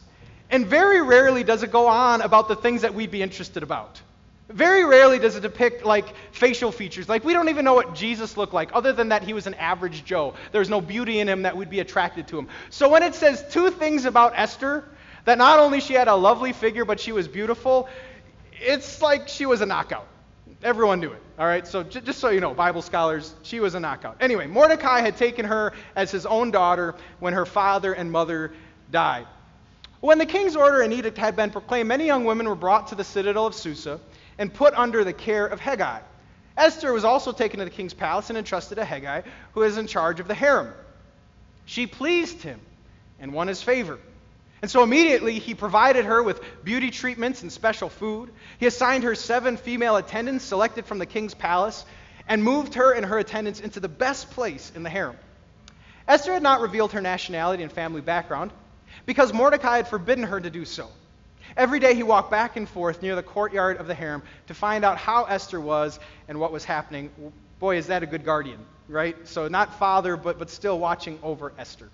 And 0.51 0.67
very 0.67 1.03
rarely 1.03 1.45
does 1.45 1.63
it 1.63 1.71
go 1.71 1.87
on 1.89 2.23
about 2.23 2.49
the 2.49 2.57
things 2.57 2.83
that 2.83 2.95
we'd 2.95 3.11
be 3.11 3.23
interested 3.23 3.63
about. 3.63 4.01
Very 4.49 4.83
rarely 4.85 5.19
does 5.19 5.37
it 5.37 5.41
depict 5.41 5.85
like 5.85 6.07
facial 6.33 6.73
features. 6.73 7.07
Like 7.07 7.23
we 7.23 7.35
don't 7.35 7.51
even 7.51 7.67
know 7.67 7.75
what 7.75 7.95
Jesus 7.95 8.37
looked 8.39 8.55
like, 8.55 8.71
other 8.73 8.95
than 8.95 9.11
that 9.11 9.23
he 9.23 9.35
was 9.35 9.47
an 9.47 9.55
average 9.55 10.05
Joe. 10.05 10.35
There's 10.53 10.71
no 10.71 10.81
beauty 10.81 11.21
in 11.21 11.29
him 11.29 11.43
that 11.43 11.57
would 11.57 11.69
be 11.69 11.81
attracted 11.81 12.29
to 12.29 12.39
him. 12.39 12.49
So 12.71 12.89
when 12.89 13.03
it 13.03 13.15
says 13.15 13.45
two 13.51 13.71
things 13.71 14.07
about 14.07 14.33
Esther, 14.37 14.85
that 15.27 15.37
not 15.37 15.59
only 15.59 15.81
she 15.81 15.93
had 15.93 16.09
a 16.09 16.15
lovely 16.15 16.55
figure, 16.55 16.87
but 16.87 16.99
she 16.99 17.13
was 17.13 17.29
beautiful, 17.29 17.91
it's 18.53 19.03
like 19.03 19.29
she 19.29 19.45
was 19.45 19.61
a 19.61 19.67
knockout. 19.67 20.07
Everyone 20.63 20.99
knew 21.01 21.13
it. 21.13 21.23
All 21.39 21.47
right, 21.47 21.67
so 21.67 21.85
j- 21.85 22.01
just 22.01 22.19
so 22.19 22.31
you 22.31 22.41
know, 22.41 22.53
Bible 22.53 22.83
scholars, 22.83 23.33
she 23.43 23.61
was 23.61 23.75
a 23.75 23.81
knockout. 23.81 24.17
Anyway, 24.21 24.47
Mordecai 24.49 25.01
had 25.01 25.17
taken 25.17 25.45
her 25.45 25.73
as 25.95 26.11
his 26.11 26.27
own 26.27 26.51
daughter 26.51 26.97
when 27.21 27.33
her 27.33 27.47
father 27.47 27.93
and 27.93 28.11
mother 28.11 28.53
died. 28.91 29.27
When 30.01 30.19
the 30.19 30.27
king's 30.27 30.57
order 30.57 30.81
and 30.81 30.93
edict 30.93 31.17
had 31.17 31.37
been 31.37 31.51
proclaimed, 31.51 31.89
many 31.89 32.07
young 32.07 32.25
women 32.25 32.49
were 32.49 32.57
brought 32.57 32.89
to 32.89 32.97
the 32.97 33.05
citadel 33.05 33.47
of 33.47 33.55
Susa 33.55 34.01
and 34.37 34.53
put 34.53 34.75
under 34.75 35.05
the 35.05 35.13
care 35.13 35.47
of 35.47 35.61
Hegai. 35.61 36.01
Esther 36.57 36.93
was 36.93 37.05
also 37.05 37.31
taken 37.31 37.59
to 37.61 37.65
the 37.65 37.71
king's 37.71 37.95
palace 37.95 38.31
and 38.31 38.39
entrusted 38.39 38.79
to 38.79 38.85
Hegai, 38.85 39.25
who 39.53 39.63
is 39.63 39.79
in 39.79 39.87
charge 39.87 40.19
of 40.19 40.27
the 40.27 40.35
harem. 40.35 40.73
She 41.67 41.87
pleased 41.87 42.43
him 42.43 42.61
and 43.21 43.33
won 43.33 43.47
his 43.47 43.63
favor. 43.63 43.99
And 44.61 44.71
so 44.71 44.83
immediately 44.83 45.39
he 45.39 45.55
provided 45.55 46.05
her 46.05 46.23
with 46.23 46.43
beauty 46.65 46.91
treatments 46.91 47.43
and 47.43 47.53
special 47.53 47.89
food. 47.89 48.31
He 48.59 48.67
assigned 48.67 49.05
her 49.05 49.15
seven 49.15 49.57
female 49.57 49.97
attendants 49.97 50.45
selected 50.45 50.87
from 50.87 50.99
the 50.99 51.07
king's 51.07 51.35
palace 51.35 51.85
and 52.27 52.43
moved 52.43 52.75
her 52.75 52.93
and 52.93 53.07
her 53.07 53.19
attendants 53.19 53.61
into 53.61 53.81
the 53.81 53.89
best 53.89 54.31
place 54.31 54.73
in 54.75 54.83
the 54.83 54.91
harem. 54.91 55.17
Esther 56.09 56.33
had 56.33 56.43
not 56.43 56.61
revealed 56.61 56.93
her 56.93 57.01
nationality 57.01 57.63
and 57.63 57.71
family 57.71 58.01
background 58.01 58.51
because 59.07 59.33
Mordecai 59.33 59.77
had 59.77 59.89
forbidden 59.89 60.25
her 60.25 60.41
to 60.41 60.51
do 60.51 60.65
so. 60.65 60.89
Every 61.57 61.81
day 61.81 61.95
he 61.95 62.03
walked 62.03 62.31
back 62.31 62.57
and 62.57 62.69
forth 62.69 63.01
near 63.03 63.15
the 63.15 63.23
courtyard 63.23 63.79
of 63.79 63.87
the 63.87 63.95
harem 63.95 64.23
to 64.49 64.55
find 64.55 64.85
out 64.85 64.99
how 64.99 65.25
Esther 65.25 65.61
was 65.61 65.99
and 66.27 66.41
what 66.41 66.53
was 66.53 66.65
happening. 66.65 67.11
Boy, 67.59 67.77
is 67.77 67.87
that 67.87 68.03
a 68.03 68.07
good 68.07 68.25
guardian, 68.25 68.59
right? 68.89 69.17
So 69.29 69.49
not 69.49 69.79
father, 69.79 70.17
but, 70.17 70.39
but 70.39 70.51
still 70.51 70.79
watching 70.79 71.19
over 71.23 71.53
Esther. 71.59 71.89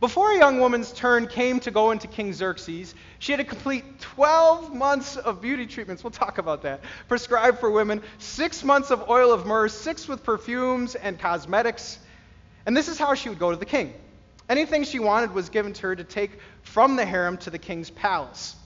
Before 0.00 0.32
a 0.32 0.38
young 0.38 0.60
woman's 0.60 0.92
turn 0.92 1.26
came 1.28 1.60
to 1.60 1.70
go 1.70 1.90
into 1.90 2.08
King 2.08 2.32
Xerxes, 2.32 2.94
she 3.20 3.32
had 3.32 3.38
to 3.38 3.44
complete 3.44 4.00
12 4.00 4.74
months 4.74 5.16
of 5.16 5.40
beauty 5.40 5.66
treatments. 5.66 6.02
We'll 6.04 6.10
talk 6.10 6.38
about 6.38 6.62
that. 6.62 6.80
Prescribed 7.08 7.58
for 7.58 7.70
women, 7.70 8.02
six 8.18 8.64
months 8.64 8.90
of 8.90 9.08
oil 9.08 9.32
of 9.32 9.46
myrrh, 9.46 9.68
six 9.68 10.08
with 10.08 10.22
perfumes 10.24 10.94
and 10.94 11.18
cosmetics. 11.18 11.98
And 12.66 12.76
this 12.76 12.88
is 12.88 12.98
how 12.98 13.14
she 13.14 13.28
would 13.28 13.38
go 13.38 13.50
to 13.50 13.56
the 13.56 13.64
king. 13.64 13.94
Anything 14.48 14.84
she 14.84 14.98
wanted 14.98 15.32
was 15.32 15.48
given 15.48 15.72
to 15.74 15.82
her 15.82 15.96
to 15.96 16.04
take 16.04 16.32
from 16.62 16.96
the 16.96 17.06
harem 17.06 17.38
to 17.38 17.50
the 17.50 17.58
king's 17.58 17.88
palace. 17.88 18.56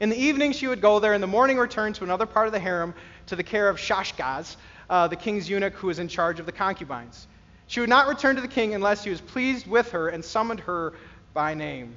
In 0.00 0.08
the 0.08 0.16
evening, 0.16 0.52
she 0.52 0.66
would 0.66 0.80
go 0.80 0.98
there. 0.98 1.14
In 1.14 1.20
the 1.20 1.28
morning, 1.28 1.58
return 1.58 1.92
to 1.92 2.04
another 2.04 2.26
part 2.26 2.46
of 2.46 2.52
the 2.52 2.58
harem 2.58 2.94
to 3.26 3.36
the 3.36 3.44
care 3.44 3.68
of 3.68 3.76
Shashgaz, 3.76 4.56
uh, 4.90 5.06
the 5.06 5.16
king's 5.16 5.48
eunuch 5.48 5.74
who 5.74 5.86
was 5.86 6.00
in 6.00 6.08
charge 6.08 6.40
of 6.40 6.46
the 6.46 6.52
concubines. 6.52 7.28
She 7.72 7.80
would 7.80 7.88
not 7.88 8.06
return 8.06 8.36
to 8.36 8.42
the 8.42 8.48
king 8.48 8.74
unless 8.74 9.02
he 9.02 9.08
was 9.08 9.22
pleased 9.22 9.66
with 9.66 9.92
her 9.92 10.10
and 10.10 10.22
summoned 10.22 10.60
her 10.60 10.92
by 11.32 11.54
name. 11.54 11.96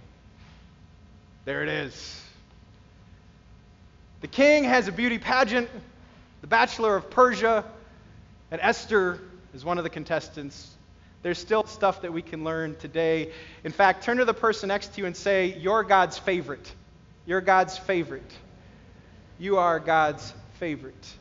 There 1.44 1.64
it 1.64 1.68
is. 1.68 2.24
The 4.22 4.28
king 4.28 4.64
has 4.64 4.88
a 4.88 4.94
beauty 4.94 5.18
pageant, 5.18 5.70
the 6.40 6.48
Bachelor 6.48 6.96
of 6.96 7.10
Persia, 7.10 7.66
and 8.52 8.62
Esther 8.62 9.20
is 9.54 9.66
one 9.66 9.78
of 9.78 9.84
the 9.84 9.90
contestants. 9.90 10.74
There's 11.24 11.40
still 11.40 11.66
stuff 11.66 12.04
that 12.04 12.14
we 12.14 12.22
can 12.22 12.46
learn 12.46 12.78
today. 12.78 13.34
In 13.66 13.74
fact, 13.74 14.06
turn 14.06 14.16
to 14.16 14.26
the 14.26 14.34
person 14.34 14.70
next 14.70 14.94
to 14.94 15.02
you 15.02 15.08
and 15.08 15.18
say, 15.18 15.58
You're 15.60 15.84
God's 15.84 16.18
favorite. 16.18 16.74
You're 17.26 17.42
God's 17.42 17.78
favorite. 17.78 18.32
You 19.38 19.58
are 19.58 19.82
God's 19.82 20.34
favorite. 20.58 21.16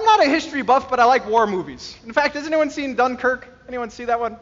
I'm 0.00 0.06
not 0.06 0.24
a 0.24 0.30
history 0.30 0.62
buff, 0.62 0.88
but 0.88 0.98
I 0.98 1.04
like 1.04 1.28
war 1.28 1.46
movies. 1.46 1.94
In 2.06 2.14
fact, 2.14 2.32
has 2.32 2.46
anyone 2.46 2.70
seen 2.70 2.94
Dunkirk? 2.94 3.46
Anyone 3.68 3.90
see 3.90 4.06
that 4.06 4.18
one? 4.18 4.38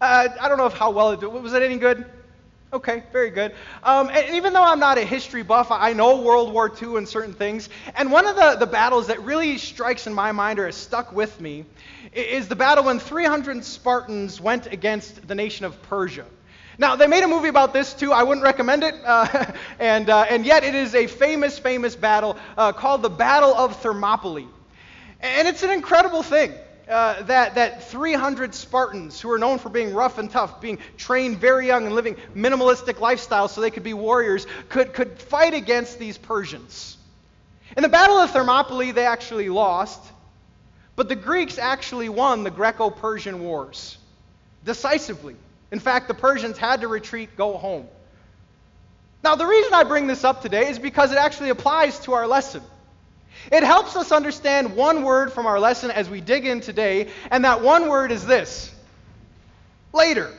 Uh, 0.00 0.28
I 0.40 0.48
don't 0.48 0.56
know 0.56 0.70
how 0.70 0.92
well 0.92 1.10
it 1.10 1.20
did. 1.20 1.26
Was 1.26 1.52
it 1.52 1.62
any 1.62 1.76
good? 1.76 2.06
Okay, 2.72 3.02
very 3.12 3.28
good. 3.28 3.54
Um, 3.82 4.08
and 4.08 4.34
even 4.34 4.54
though 4.54 4.64
I'm 4.64 4.80
not 4.80 4.96
a 4.96 5.04
history 5.04 5.42
buff, 5.42 5.70
I 5.70 5.92
know 5.92 6.22
World 6.22 6.54
War 6.54 6.72
II 6.82 6.96
and 6.96 7.06
certain 7.06 7.34
things. 7.34 7.68
And 7.96 8.10
one 8.10 8.26
of 8.26 8.36
the, 8.36 8.56
the 8.60 8.66
battles 8.66 9.08
that 9.08 9.20
really 9.24 9.58
strikes 9.58 10.06
in 10.06 10.14
my 10.14 10.32
mind 10.32 10.58
or 10.58 10.64
has 10.64 10.74
stuck 10.74 11.12
with 11.12 11.38
me 11.38 11.66
is 12.14 12.48
the 12.48 12.56
battle 12.56 12.84
when 12.84 12.98
300 12.98 13.62
Spartans 13.66 14.40
went 14.40 14.68
against 14.68 15.28
the 15.28 15.34
nation 15.34 15.66
of 15.66 15.82
Persia. 15.82 16.24
Now, 16.78 16.96
they 16.96 17.08
made 17.08 17.24
a 17.24 17.28
movie 17.28 17.48
about 17.48 17.74
this 17.74 17.92
too. 17.92 18.10
I 18.10 18.22
wouldn't 18.22 18.44
recommend 18.44 18.84
it. 18.84 18.94
Uh, 19.04 19.52
and, 19.78 20.08
uh, 20.08 20.24
and 20.30 20.46
yet, 20.46 20.64
it 20.64 20.74
is 20.74 20.94
a 20.94 21.06
famous, 21.08 21.58
famous 21.58 21.94
battle 21.94 22.38
uh, 22.56 22.72
called 22.72 23.02
the 23.02 23.10
Battle 23.10 23.54
of 23.54 23.76
Thermopylae. 23.82 24.46
And 25.20 25.48
it's 25.48 25.62
an 25.62 25.70
incredible 25.70 26.22
thing. 26.22 26.52
Uh, 26.88 27.22
that, 27.24 27.56
that 27.56 27.90
300 27.90 28.54
Spartans 28.54 29.20
who 29.20 29.30
are 29.30 29.38
known 29.38 29.58
for 29.58 29.68
being 29.68 29.92
rough 29.92 30.16
and 30.16 30.30
tough, 30.30 30.58
being 30.58 30.78
trained 30.96 31.36
very 31.36 31.66
young 31.66 31.84
and 31.84 31.94
living 31.94 32.16
minimalistic 32.34 32.94
lifestyles 32.94 33.50
so 33.50 33.60
they 33.60 33.70
could 33.70 33.82
be 33.82 33.92
warriors, 33.92 34.46
could, 34.70 34.94
could 34.94 35.20
fight 35.20 35.52
against 35.52 35.98
these 35.98 36.16
Persians. 36.16 36.96
In 37.76 37.82
the 37.82 37.90
Battle 37.90 38.16
of 38.16 38.30
Thermopylae, 38.30 38.92
they 38.92 39.04
actually 39.04 39.50
lost, 39.50 40.00
but 40.96 41.10
the 41.10 41.14
Greeks 41.14 41.58
actually 41.58 42.08
won 42.08 42.42
the 42.42 42.50
Greco 42.50 42.88
Persian 42.88 43.44
Wars 43.44 43.98
decisively. 44.64 45.36
In 45.70 45.80
fact, 45.80 46.08
the 46.08 46.14
Persians 46.14 46.56
had 46.56 46.80
to 46.80 46.88
retreat, 46.88 47.36
go 47.36 47.58
home. 47.58 47.86
Now, 49.22 49.34
the 49.34 49.46
reason 49.46 49.74
I 49.74 49.84
bring 49.84 50.06
this 50.06 50.24
up 50.24 50.40
today 50.40 50.70
is 50.70 50.78
because 50.78 51.12
it 51.12 51.18
actually 51.18 51.50
applies 51.50 51.98
to 52.00 52.14
our 52.14 52.26
lesson. 52.26 52.62
It 53.50 53.62
helps 53.62 53.96
us 53.96 54.12
understand 54.12 54.76
one 54.76 55.02
word 55.02 55.32
from 55.32 55.46
our 55.46 55.58
lesson 55.58 55.90
as 55.90 56.08
we 56.08 56.20
dig 56.20 56.46
in 56.46 56.60
today, 56.60 57.08
and 57.30 57.44
that 57.44 57.62
one 57.62 57.88
word 57.88 58.12
is 58.12 58.26
this 58.26 58.74
later. 59.92 60.30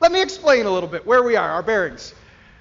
Let 0.00 0.12
me 0.12 0.22
explain 0.22 0.66
a 0.66 0.70
little 0.70 0.88
bit 0.88 1.06
where 1.06 1.22
we 1.22 1.36
are, 1.36 1.50
our 1.50 1.62
bearings. 1.62 2.14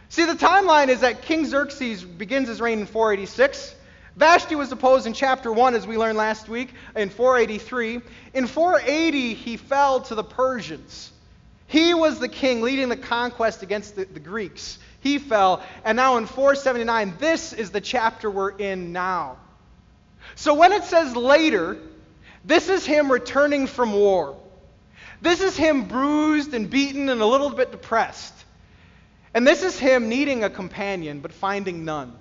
See, 0.10 0.26
the 0.26 0.34
timeline 0.34 0.88
is 0.88 1.02
that 1.02 1.22
King 1.22 1.46
Xerxes 1.46 2.04
begins 2.04 2.48
his 2.48 2.62
reign 2.62 2.80
in 2.80 2.86
486. 2.86 3.76
Vashti 4.16 4.56
was 4.56 4.70
deposed 4.70 5.06
in 5.06 5.14
chapter 5.14 5.52
1, 5.52 5.76
as 5.76 5.86
we 5.86 5.98
learned 5.98 6.18
last 6.18 6.50
week, 6.50 6.74
in 6.96 7.10
483. 7.10 8.02
In 8.34 8.48
480, 8.48 9.36
he 9.36 9.58
fell 9.58 10.02
to 10.02 10.16
the 10.16 10.24
Persians. 10.24 11.12
He 11.68 11.94
was 11.94 12.20
the 12.20 12.30
king 12.30 12.62
leading 12.62 12.90
the 12.90 12.98
conquest 12.98 13.62
against 13.62 13.96
the, 13.96 14.06
the 14.06 14.20
Greeks. 14.20 14.80
He 15.02 15.20
fell. 15.20 15.64
And 15.84 15.96
now 15.96 16.18
in 16.18 16.26
479, 16.26 17.16
this 17.20 17.54
is 17.54 17.72
the 17.72 17.82
chapter 17.82 18.30
we're 18.30 18.50
in 18.50 18.92
now. 18.94 19.38
So 20.36 20.54
when 20.54 20.74
it 20.74 20.84
says 20.84 21.16
later, 21.16 21.78
this 22.44 22.70
is 22.70 22.86
him 22.86 23.12
returning 23.12 23.68
from 23.68 23.94
war. 23.94 24.38
This 25.22 25.42
is 25.42 25.58
him 25.58 25.86
bruised 25.86 26.54
and 26.54 26.70
beaten 26.70 27.10
and 27.10 27.22
a 27.22 27.26
little 27.26 27.50
bit 27.50 27.72
depressed. 27.72 28.34
And 29.34 29.46
this 29.46 29.64
is 29.64 29.78
him 29.78 30.10
needing 30.10 30.44
a 30.44 30.50
companion 30.50 31.20
but 31.20 31.32
finding 31.32 31.86
none. 31.86 32.14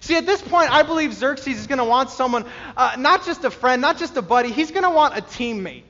See, 0.00 0.16
at 0.16 0.26
this 0.26 0.42
point, 0.42 0.70
I 0.70 0.82
believe 0.82 1.14
Xerxes 1.14 1.58
is 1.58 1.66
going 1.66 1.78
to 1.78 1.84
want 1.84 2.10
someone, 2.10 2.44
uh, 2.76 2.96
not 2.98 3.24
just 3.24 3.44
a 3.44 3.50
friend, 3.50 3.80
not 3.80 3.98
just 3.98 4.16
a 4.16 4.22
buddy, 4.22 4.52
he's 4.52 4.70
going 4.70 4.84
to 4.84 4.90
want 4.90 5.16
a 5.16 5.22
teammate. 5.22 5.82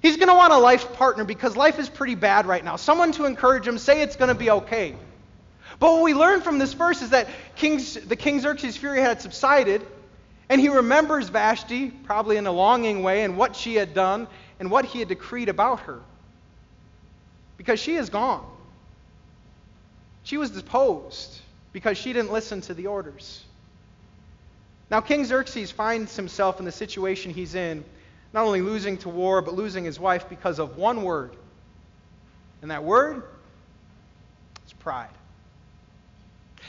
He's 0.00 0.16
going 0.16 0.28
to 0.28 0.34
want 0.34 0.52
a 0.52 0.58
life 0.58 0.94
partner 0.94 1.24
because 1.24 1.56
life 1.56 1.78
is 1.78 1.88
pretty 1.88 2.14
bad 2.14 2.46
right 2.46 2.64
now. 2.64 2.76
Someone 2.76 3.12
to 3.12 3.26
encourage 3.26 3.66
him, 3.66 3.76
say 3.76 4.02
it's 4.02 4.16
going 4.16 4.28
to 4.28 4.34
be 4.34 4.50
okay. 4.50 4.94
But 5.80 5.94
what 5.94 6.02
we 6.02 6.14
learn 6.14 6.42
from 6.42 6.58
this 6.58 6.74
verse 6.74 7.00
is 7.00 7.10
that 7.10 7.26
King's, 7.56 7.94
the 7.94 8.14
King 8.14 8.38
Xerxes' 8.38 8.76
fury 8.76 9.00
had 9.00 9.22
subsided, 9.22 9.84
and 10.50 10.60
he 10.60 10.68
remembers 10.68 11.30
Vashti, 11.30 11.90
probably 11.90 12.36
in 12.36 12.46
a 12.46 12.52
longing 12.52 13.02
way, 13.02 13.24
and 13.24 13.36
what 13.36 13.56
she 13.56 13.74
had 13.76 13.94
done 13.94 14.28
and 14.60 14.70
what 14.70 14.84
he 14.84 14.98
had 14.98 15.08
decreed 15.08 15.48
about 15.48 15.80
her. 15.80 16.00
Because 17.56 17.80
she 17.80 17.96
is 17.96 18.10
gone. 18.10 18.44
She 20.22 20.36
was 20.36 20.50
deposed 20.50 21.40
because 21.72 21.96
she 21.96 22.12
didn't 22.12 22.30
listen 22.30 22.60
to 22.62 22.74
the 22.74 22.86
orders. 22.86 23.42
Now, 24.90 25.00
King 25.00 25.24
Xerxes 25.24 25.70
finds 25.70 26.14
himself 26.14 26.58
in 26.58 26.66
the 26.66 26.72
situation 26.72 27.32
he's 27.32 27.54
in, 27.54 27.84
not 28.34 28.44
only 28.44 28.60
losing 28.60 28.98
to 28.98 29.08
war, 29.08 29.40
but 29.40 29.54
losing 29.54 29.84
his 29.84 29.98
wife 29.98 30.28
because 30.28 30.58
of 30.58 30.76
one 30.76 31.04
word. 31.04 31.34
And 32.60 32.70
that 32.70 32.84
word 32.84 33.22
is 34.66 34.72
pride. 34.74 35.08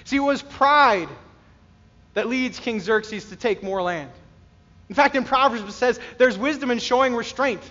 See, 0.04 0.18
it 0.18 0.20
was 0.20 0.42
pride 0.42 1.10
that 2.14 2.28
leads 2.28 2.60
King 2.60 2.80
Xerxes 2.80 3.26
to 3.30 3.36
take 3.36 3.64
more 3.64 3.82
land. 3.82 4.12
In 4.90 4.96
fact, 4.96 5.16
in 5.16 5.24
Proverbs 5.24 5.64
it 5.64 5.72
says 5.72 6.00
there's 6.18 6.38
wisdom 6.38 6.72
in 6.72 6.80
showing 6.80 7.16
restraint, 7.16 7.62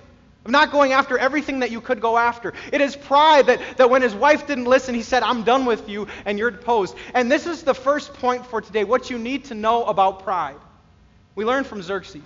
of 0.44 0.50
not 0.50 0.72
going 0.72 0.92
after 0.92 1.18
everything 1.18 1.58
that 1.58 1.70
you 1.70 1.80
could 1.82 2.00
go 2.00 2.16
after. 2.16 2.54
It 2.72 2.80
is 2.80 2.96
pride 2.96 3.46
that, 3.46 3.60
that 3.76 3.90
when 3.90 4.00
his 4.00 4.14
wife 4.14 4.46
didn't 4.46 4.64
listen, 4.64 4.94
he 4.94 5.02
said, 5.02 5.22
I'm 5.22 5.44
done 5.44 5.66
with 5.66 5.88
you, 5.88 6.08
and 6.24 6.38
you're 6.38 6.50
deposed. 6.50 6.96
And 7.12 7.30
this 7.30 7.46
is 7.46 7.62
the 7.62 7.74
first 7.74 8.14
point 8.14 8.46
for 8.46 8.62
today 8.62 8.84
what 8.84 9.10
you 9.10 9.18
need 9.18 9.46
to 9.46 9.54
know 9.54 9.84
about 9.84 10.24
pride. 10.24 10.56
We 11.34 11.44
learn 11.44 11.64
from 11.64 11.82
Xerxes. 11.82 12.22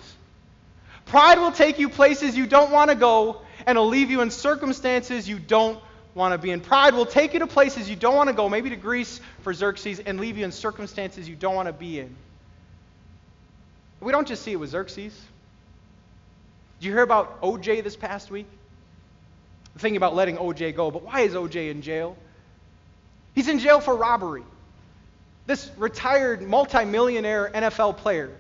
Pride 1.07 1.39
will 1.39 1.53
take 1.53 1.79
you 1.79 1.89
places 1.89 2.37
you 2.37 2.47
don't 2.47 2.71
want 2.71 2.91
to 2.91 2.97
go, 2.97 3.43
and 3.67 3.77
it 3.77 3.81
will 3.81 3.89
leave 3.89 4.11
you 4.11 4.21
in 4.21 4.31
circumstances 4.31 5.29
you 5.29 5.39
don't 5.39 5.81
want 6.15 6.33
to 6.33 6.39
be 6.39 6.51
in. 6.51 6.61
Pride 6.61 6.95
will 6.95 7.07
take 7.07 7.33
you 7.33 7.41
to 7.41 7.47
places 7.47 7.91
you 7.91 7.97
don't 7.97 8.15
want 8.15 8.29
to 8.29 8.35
go, 8.35 8.49
maybe 8.49 8.71
to 8.71 8.77
Greece 8.77 9.21
for 9.43 9.53
Xerxes, 9.53 10.01
and 10.01 10.21
leave 10.21 10.39
you 10.39 10.45
in 10.45 10.53
circumstances 10.53 11.29
you 11.29 11.37
don't 11.37 11.55
want 11.55 11.69
to 11.69 11.73
be 11.73 12.01
in. 12.01 12.15
We 14.01 14.13
don't 14.13 14.29
just 14.29 14.43
see 14.43 14.53
it 14.53 14.57
with 14.57 14.71
Xerxes. 14.71 15.19
Did 16.79 16.87
you 16.87 16.93
hear 16.93 17.03
about 17.03 17.41
OJ 17.41 17.83
this 17.83 17.97
past 17.97 18.31
week? 18.31 18.47
The 19.75 19.81
thing 19.81 19.97
about 19.97 20.15
letting 20.15 20.37
OJ 20.37 20.77
go, 20.77 20.91
but 20.91 21.03
why 21.03 21.21
is 21.21 21.35
OJ 21.35 21.71
in 21.71 21.83
jail? 21.83 22.17
He's 23.35 23.49
in 23.49 23.59
jail 23.59 23.81
for 23.81 23.97
robbery. 23.97 24.45
This 25.47 25.71
retired 25.77 26.43
multimillionaire 26.43 27.51
NFL 27.53 27.97
player 27.99 28.31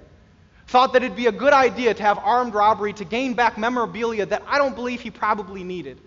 thought 0.66 0.94
that 0.94 1.02
it'd 1.02 1.16
be 1.16 1.26
a 1.26 1.32
good 1.32 1.52
idea 1.52 1.92
to 1.92 2.02
have 2.02 2.18
armed 2.18 2.54
robbery 2.54 2.92
to 2.94 3.04
gain 3.04 3.34
back 3.34 3.58
memorabilia 3.58 4.26
that 4.26 4.42
I 4.46 4.58
don't 4.58 4.74
believe 4.74 5.00
he 5.00 5.10
probably 5.10 5.64
needed. 5.64 5.98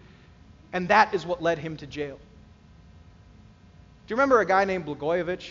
And 0.74 0.90
that 0.90 1.14
is 1.14 1.26
what 1.26 1.42
led 1.42 1.60
him 1.60 1.78
to 1.78 1.88
jail. 1.88 2.18
Do 4.08 4.14
you 4.14 4.16
remember 4.16 4.40
a 4.40 4.46
guy 4.46 4.66
named 4.66 4.86
Blagojevich? 4.86 5.50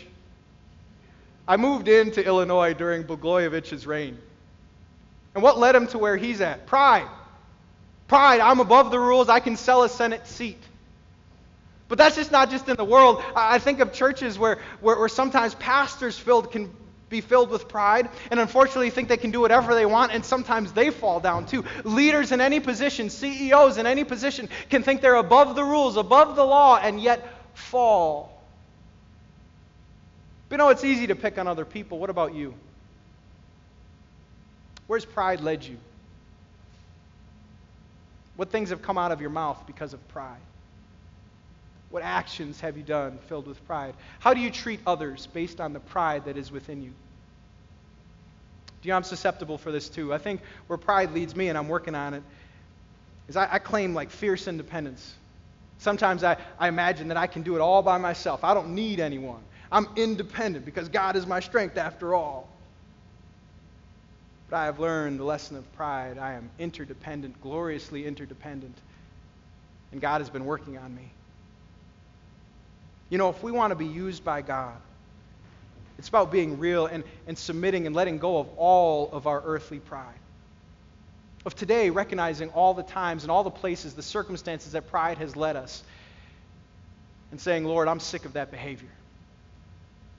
I 1.48 1.56
moved 1.56 1.88
into 1.88 2.24
Illinois 2.24 2.74
during 2.74 3.04
Blagojevich's 3.04 3.86
reign. 3.86 4.18
And 5.34 5.42
what 5.42 5.58
led 5.58 5.74
him 5.74 5.86
to 5.88 5.98
where 5.98 6.16
he's 6.16 6.40
at? 6.40 6.66
Pride. 6.66 7.08
Pride. 8.08 8.40
I'm 8.40 8.60
above 8.60 8.90
the 8.90 8.98
rules. 8.98 9.28
I 9.28 9.40
can 9.40 9.56
sell 9.56 9.82
a 9.82 9.88
Senate 9.88 10.26
seat. 10.26 10.62
But 11.88 11.98
that's 11.98 12.16
just 12.16 12.32
not 12.32 12.50
just 12.50 12.68
in 12.68 12.76
the 12.76 12.84
world. 12.84 13.22
I 13.36 13.58
think 13.58 13.80
of 13.80 13.92
churches 13.92 14.38
where, 14.38 14.58
where, 14.80 14.98
where 14.98 15.08
sometimes 15.08 15.54
pastors 15.54 16.18
filled 16.18 16.50
can 16.50 16.74
be 17.08 17.20
filled 17.20 17.50
with 17.50 17.68
pride 17.68 18.08
and 18.30 18.40
unfortunately 18.40 18.90
think 18.90 19.08
they 19.08 19.16
can 19.16 19.30
do 19.30 19.40
whatever 19.40 19.74
they 19.74 19.86
want 19.86 20.12
and 20.12 20.24
sometimes 20.24 20.72
they 20.72 20.90
fall 20.90 21.20
down 21.20 21.46
too. 21.46 21.64
Leaders 21.84 22.32
in 22.32 22.40
any 22.40 22.60
position, 22.60 23.10
CEOs 23.10 23.78
in 23.78 23.86
any 23.86 24.04
position 24.04 24.48
can 24.70 24.82
think 24.82 25.00
they're 25.00 25.14
above 25.14 25.54
the 25.54 25.64
rules, 25.64 25.96
above 25.96 26.36
the 26.36 26.44
law 26.44 26.76
and 26.76 27.00
yet 27.00 27.28
fall. 27.54 28.42
But 30.48 30.54
you 30.54 30.58
know, 30.58 30.68
it's 30.70 30.84
easy 30.84 31.06
to 31.08 31.16
pick 31.16 31.38
on 31.38 31.46
other 31.46 31.64
people. 31.64 31.98
What 31.98 32.10
about 32.10 32.34
you? 32.34 32.54
Where's 34.86 35.04
pride 35.04 35.40
led 35.40 35.64
you? 35.64 35.76
What 38.36 38.50
things 38.50 38.70
have 38.70 38.82
come 38.82 38.98
out 38.98 39.12
of 39.12 39.20
your 39.20 39.30
mouth 39.30 39.62
because 39.66 39.94
of 39.94 40.08
pride? 40.08 40.36
What 41.90 42.02
actions 42.02 42.60
have 42.60 42.76
you 42.76 42.82
done 42.82 43.18
filled 43.28 43.46
with 43.46 43.64
pride? 43.66 43.94
How 44.18 44.34
do 44.34 44.40
you 44.40 44.50
treat 44.50 44.80
others 44.86 45.28
based 45.32 45.60
on 45.60 45.72
the 45.72 45.80
pride 45.80 46.24
that 46.24 46.36
is 46.36 46.50
within 46.50 46.82
you? 46.82 46.90
Do 46.90 48.88
you 48.88 48.90
know 48.90 48.96
I'm 48.96 49.04
susceptible 49.04 49.58
for 49.58 49.72
this 49.72 49.88
too? 49.88 50.12
I 50.12 50.18
think 50.18 50.40
where 50.66 50.76
pride 50.76 51.12
leads 51.12 51.34
me, 51.34 51.48
and 51.48 51.56
I'm 51.56 51.68
working 51.68 51.94
on 51.94 52.14
it, 52.14 52.22
is 53.28 53.36
I, 53.36 53.54
I 53.54 53.58
claim 53.58 53.94
like 53.94 54.10
fierce 54.10 54.48
independence. 54.48 55.14
Sometimes 55.78 56.24
I, 56.24 56.36
I 56.58 56.68
imagine 56.68 57.08
that 57.08 57.16
I 57.16 57.26
can 57.26 57.42
do 57.42 57.56
it 57.56 57.60
all 57.60 57.82
by 57.82 57.98
myself. 57.98 58.44
I 58.44 58.54
don't 58.54 58.74
need 58.74 59.00
anyone. 59.00 59.40
I'm 59.70 59.88
independent 59.96 60.64
because 60.64 60.88
God 60.88 61.16
is 61.16 61.26
my 61.26 61.40
strength 61.40 61.76
after 61.76 62.14
all. 62.14 62.48
But 64.48 64.56
I 64.56 64.64
have 64.66 64.78
learned 64.78 65.18
the 65.18 65.24
lesson 65.24 65.56
of 65.56 65.70
pride. 65.74 66.18
I 66.18 66.34
am 66.34 66.50
interdependent, 66.58 67.40
gloriously 67.42 68.06
interdependent. 68.06 68.76
And 69.92 70.00
God 70.00 70.20
has 70.20 70.30
been 70.30 70.44
working 70.44 70.78
on 70.78 70.94
me. 70.94 71.10
You 73.10 73.18
know, 73.18 73.28
if 73.28 73.42
we 73.42 73.52
want 73.52 73.70
to 73.70 73.76
be 73.76 73.86
used 73.86 74.24
by 74.24 74.42
God, 74.42 74.76
it's 75.98 76.08
about 76.08 76.30
being 76.30 76.58
real 76.58 76.86
and, 76.86 77.04
and 77.26 77.38
submitting 77.38 77.86
and 77.86 77.94
letting 77.94 78.18
go 78.18 78.38
of 78.38 78.48
all 78.56 79.10
of 79.12 79.26
our 79.26 79.42
earthly 79.44 79.78
pride. 79.78 80.14
Of 81.44 81.54
today, 81.54 81.90
recognizing 81.90 82.50
all 82.50 82.74
the 82.74 82.82
times 82.82 83.22
and 83.22 83.30
all 83.30 83.44
the 83.44 83.50
places, 83.50 83.94
the 83.94 84.02
circumstances 84.02 84.72
that 84.72 84.88
pride 84.88 85.18
has 85.18 85.36
led 85.36 85.56
us, 85.56 85.84
and 87.30 87.40
saying, 87.40 87.64
Lord, 87.64 87.88
I'm 87.88 88.00
sick 88.00 88.24
of 88.24 88.34
that 88.34 88.50
behavior. 88.50 88.90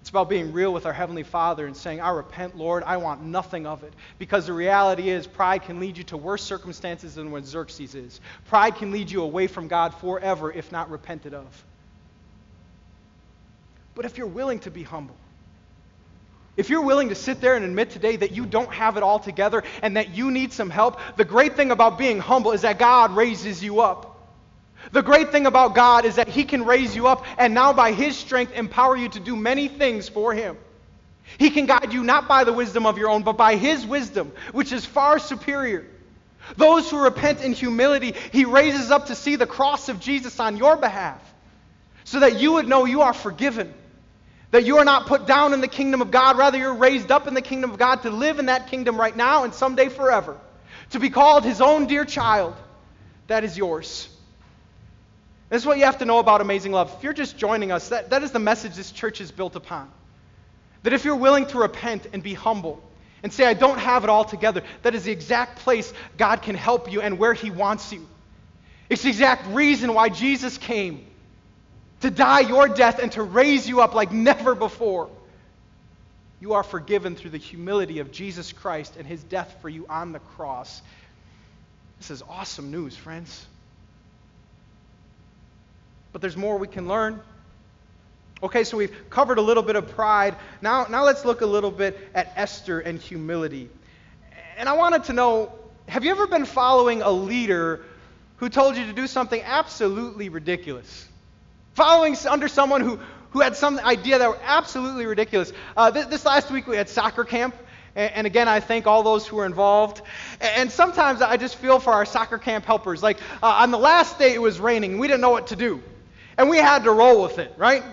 It's 0.02 0.10
about 0.10 0.30
being 0.30 0.54
real 0.54 0.72
with 0.72 0.86
our 0.86 0.94
Heavenly 0.94 1.24
Father 1.24 1.68
and 1.68 1.76
saying, 1.76 2.00
I 2.00 2.12
repent, 2.12 2.56
Lord, 2.56 2.84
I 2.84 2.96
want 2.96 3.24
nothing 3.24 3.68
of 3.68 3.84
it. 3.84 3.94
Because 4.20 4.46
the 4.46 4.54
reality 4.54 5.10
is, 5.10 5.28
pride 5.28 5.64
can 5.64 5.82
lead 5.82 5.98
you 5.98 6.06
to 6.06 6.16
worse 6.16 6.44
circumstances 6.44 7.16
than 7.16 7.30
what 7.30 7.46
Xerxes 7.46 7.94
is. 7.94 8.22
Pride 8.48 8.76
can 8.76 8.92
lead 8.92 9.12
you 9.12 9.22
away 9.22 9.48
from 9.48 9.68
God 9.68 9.94
forever 9.96 10.50
if 10.52 10.72
not 10.72 10.90
repented 10.90 11.34
of. 11.34 11.66
But 13.98 14.06
if 14.06 14.20
you're 14.20 14.28
willing 14.28 14.60
to 14.60 14.70
be 14.70 14.84
humble, 14.84 15.16
if 16.56 16.70
you're 16.70 16.84
willing 16.84 17.10
to 17.10 17.16
sit 17.16 17.42
there 17.42 17.56
and 17.56 17.66
admit 17.66 17.90
today 17.90 18.16
that 18.16 18.32
you 18.32 18.46
don't 18.46 18.72
have 18.72 18.96
it 18.96 19.02
all 19.02 19.18
together 19.18 19.64
and 19.82 19.98
that 19.98 20.16
you 20.16 20.30
need 20.30 20.54
some 20.54 20.70
help, 20.70 21.00
the 21.16 21.26
great 21.26 21.56
thing 21.56 21.72
about 21.72 21.98
being 21.98 22.20
humble 22.20 22.52
is 22.52 22.62
that 22.62 22.78
God 22.78 23.16
raises 23.16 23.64
you 23.64 23.82
up. 23.82 24.14
The 24.92 25.02
great 25.02 25.32
thing 25.32 25.48
about 25.48 25.74
God 25.74 26.06
is 26.06 26.18
that 26.18 26.28
He 26.28 26.44
can 26.44 26.64
raise 26.64 26.96
you 26.96 27.08
up 27.08 27.26
and 27.40 27.56
now 27.56 27.74
by 27.74 27.92
His 27.92 28.16
strength 28.16 28.54
empower 28.54 28.96
you 28.96 29.10
to 29.10 29.20
do 29.20 29.36
many 29.36 29.68
things 29.68 30.08
for 30.08 30.32
Him. 30.32 30.58
He 31.40 31.50
can 31.50 31.66
guide 31.66 31.92
you 31.92 32.04
not 32.04 32.28
by 32.28 32.44
the 32.44 32.54
wisdom 32.54 32.86
of 32.86 33.00
your 33.00 33.10
own, 33.10 33.24
but 33.24 33.36
by 33.36 33.56
His 33.56 33.84
wisdom, 33.84 34.32
which 34.52 34.72
is 34.72 34.86
far 34.86 35.18
superior. 35.18 35.88
Those 36.56 36.88
who 36.92 37.04
repent 37.04 37.42
in 37.42 37.52
humility, 37.54 38.14
He 38.32 38.46
raises 38.46 38.92
up 38.92 39.08
to 39.08 39.16
see 39.16 39.38
the 39.38 39.48
cross 39.48 39.90
of 39.90 40.00
Jesus 40.00 40.40
on 40.40 40.56
your 40.56 40.78
behalf 40.78 41.20
so 42.04 42.20
that 42.20 42.40
you 42.40 42.54
would 42.54 42.68
know 42.68 42.86
you 42.86 43.02
are 43.02 43.14
forgiven 43.14 43.74
that 44.52 44.66
you 44.66 44.78
are 44.78 44.86
not 44.86 45.08
put 45.08 45.28
down 45.28 45.54
in 45.54 45.62
the 45.62 45.68
kingdom 45.68 46.02
of 46.02 46.12
God, 46.12 46.38
rather, 46.38 46.58
you're 46.58 46.74
raised 46.74 47.12
up 47.12 47.28
in 47.28 47.34
the 47.34 47.42
kingdom 47.42 47.72
of 47.72 47.78
God 47.78 48.04
to 48.04 48.10
live 48.10 48.40
in 48.40 48.46
that 48.46 48.68
kingdom 48.68 49.00
right 49.00 49.16
now 49.16 49.44
and 49.44 49.54
someday 49.54 49.90
forever. 49.90 50.38
To 50.92 51.00
be 51.00 51.10
called 51.10 51.44
his 51.44 51.60
own 51.60 51.88
dear 51.88 52.06
child. 52.06 52.56
That 53.28 53.44
is 53.44 53.58
yours. 53.58 54.08
This 55.50 55.62
is 55.62 55.66
what 55.66 55.78
you 55.78 55.86
have 55.86 55.98
to 56.00 56.06
know 56.06 56.20
about 56.20 56.42
amazing 56.42 56.72
love. 56.72 56.94
If 56.98 57.04
you're 57.04 57.14
just 57.14 57.38
joining 57.38 57.72
us, 57.72 57.90
that, 57.90 58.10
that 58.10 58.24
is 58.24 58.32
the 58.32 58.40
message 58.40 58.76
this 58.76 58.92
church 58.92 59.20
is 59.20 59.32
built 59.32 59.56
upon. 59.56 59.92
That 60.84 60.94
if 60.94 61.04
you're 61.04 61.16
willing 61.16 61.46
to 61.48 61.60
repent 61.60 62.08
and 62.14 62.24
be 62.24 62.34
humble 62.34 62.82
and 63.24 63.34
say, 63.34 63.46
I 63.46 63.54
don't 63.54 63.80
have 63.80 64.04
it 64.04 64.10
all 64.10 64.24
together, 64.24 64.64
that 64.84 64.96
is 64.96 65.04
the 65.04 65.12
exact 65.12 65.60
place 65.60 65.92
God 66.18 66.42
can 66.42 66.56
help 66.56 66.92
you 66.92 67.02
and 67.02 67.18
where 67.18 67.34
he 67.34 67.50
wants 67.50 67.92
you. 67.92 68.08
It's 68.90 69.04
the 69.04 69.10
exact 69.10 69.48
reason 69.48 69.94
why 69.94 70.10
Jesus 70.10 70.58
came 70.58 71.06
to 72.02 72.10
die 72.10 72.42
your 72.42 72.68
death 72.68 73.00
and 73.00 73.12
to 73.14 73.24
raise 73.24 73.68
you 73.68 73.82
up 73.82 73.94
like 73.94 74.12
never 74.12 74.56
before. 74.56 75.10
You 76.40 76.54
are 76.54 76.64
forgiven 76.64 77.16
through 77.16 77.32
the 77.32 77.38
humility 77.38 78.00
of 78.00 78.12
Jesus 78.12 78.54
Christ 78.54 78.96
and 78.98 79.08
his 79.08 79.24
death 79.24 79.58
for 79.62 79.70
you 79.70 79.88
on 79.90 80.12
the 80.12 80.20
cross. 80.20 80.82
This 81.98 82.12
is 82.12 82.22
awesome 82.30 82.70
news, 82.70 82.96
friends. 82.96 83.46
But 86.12 86.22
there's 86.22 86.38
more 86.38 86.58
we 86.58 86.68
can 86.68 86.88
learn. 86.88 87.22
Okay, 88.44 88.64
so 88.64 88.78
we've 88.78 88.96
covered 89.10 89.40
a 89.40 89.42
little 89.42 89.64
bit 89.64 89.76
of 89.76 89.90
pride. 89.90 90.36
Now, 90.62 90.86
now 90.86 91.04
let's 91.04 91.26
look 91.26 91.42
a 91.42 91.48
little 91.48 91.72
bit 91.72 91.98
at 92.14 92.34
Esther 92.36 92.80
and 92.80 93.00
humility. 93.00 93.70
And 94.58 94.70
I 94.70 94.74
wanted 94.74 95.06
to 95.06 95.14
know 95.14 95.52
have 95.88 96.04
you 96.04 96.12
ever 96.12 96.28
been 96.28 96.46
following 96.46 97.02
a 97.02 97.10
leader 97.10 97.84
who 98.38 98.50
told 98.50 98.76
you 98.76 98.86
to 98.86 98.94
do 98.94 99.08
something 99.08 99.42
absolutely 99.42 100.30
ridiculous? 100.30 101.07
Following 101.78 102.18
under 102.28 102.48
someone 102.48 102.82
who, 102.82 103.00
who 103.30 103.40
had 103.40 103.56
some 103.56 103.78
idea 103.78 104.18
that 104.18 104.28
were 104.28 104.40
absolutely 104.44 105.06
ridiculous. 105.06 105.54
Uh, 105.78 105.92
this, 105.92 106.08
this, 106.08 106.26
last 106.26 106.50
week 106.50 106.66
we 106.66 106.76
had 106.76 106.90
soccer 106.90 107.24
camp. 107.24 107.56
And, 107.96 108.12
and, 108.14 108.28
again, 108.28 108.48
I 108.48 108.60
thank 108.62 108.88
all 108.88 109.04
those 109.04 109.28
who 109.28 109.36
were 109.36 109.46
involved. 109.46 110.02
And, 110.42 110.52
and 110.58 110.72
sometimes 110.72 111.22
I 111.22 111.38
just 111.38 111.56
feel 111.56 111.80
for 111.80 111.94
our 111.94 112.04
soccer 112.04 112.40
camp 112.40 112.66
helpers. 112.66 113.04
Like 113.04 113.20
uh, 113.44 113.62
on 113.62 113.70
the 113.70 113.78
last 113.78 114.18
day, 114.18 114.34
it 114.34 114.42
was 114.42 114.60
raining. 114.60 114.98
We 114.98 115.08
didn't 115.08 115.22
know 115.22 115.30
what 115.30 115.48
to 115.48 115.56
do. 115.56 115.84
And 116.36 116.50
we 116.50 116.58
had 116.58 116.84
to 116.86 116.92
roll 116.92 117.22
with 117.22 117.38
it, 117.38 117.54
right? 117.58 117.84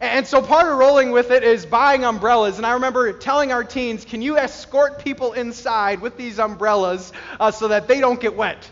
And 0.00 0.26
so 0.26 0.42
part 0.42 0.70
of 0.70 0.76
rolling 0.76 1.10
with 1.10 1.30
it 1.30 1.44
is 1.44 1.64
buying 1.64 2.04
umbrellas. 2.04 2.58
And 2.58 2.66
I 2.66 2.74
remember 2.74 3.10
telling 3.14 3.52
our 3.52 3.64
teens, 3.64 4.04
can 4.04 4.20
you 4.20 4.36
escort 4.36 5.02
people 5.02 5.32
inside 5.32 6.02
with 6.02 6.18
these 6.18 6.38
umbrellas 6.38 7.10
uh, 7.40 7.50
so 7.50 7.68
that 7.68 7.88
they 7.88 8.00
don't 8.00 8.20
get 8.20 8.36
wet? 8.36 8.70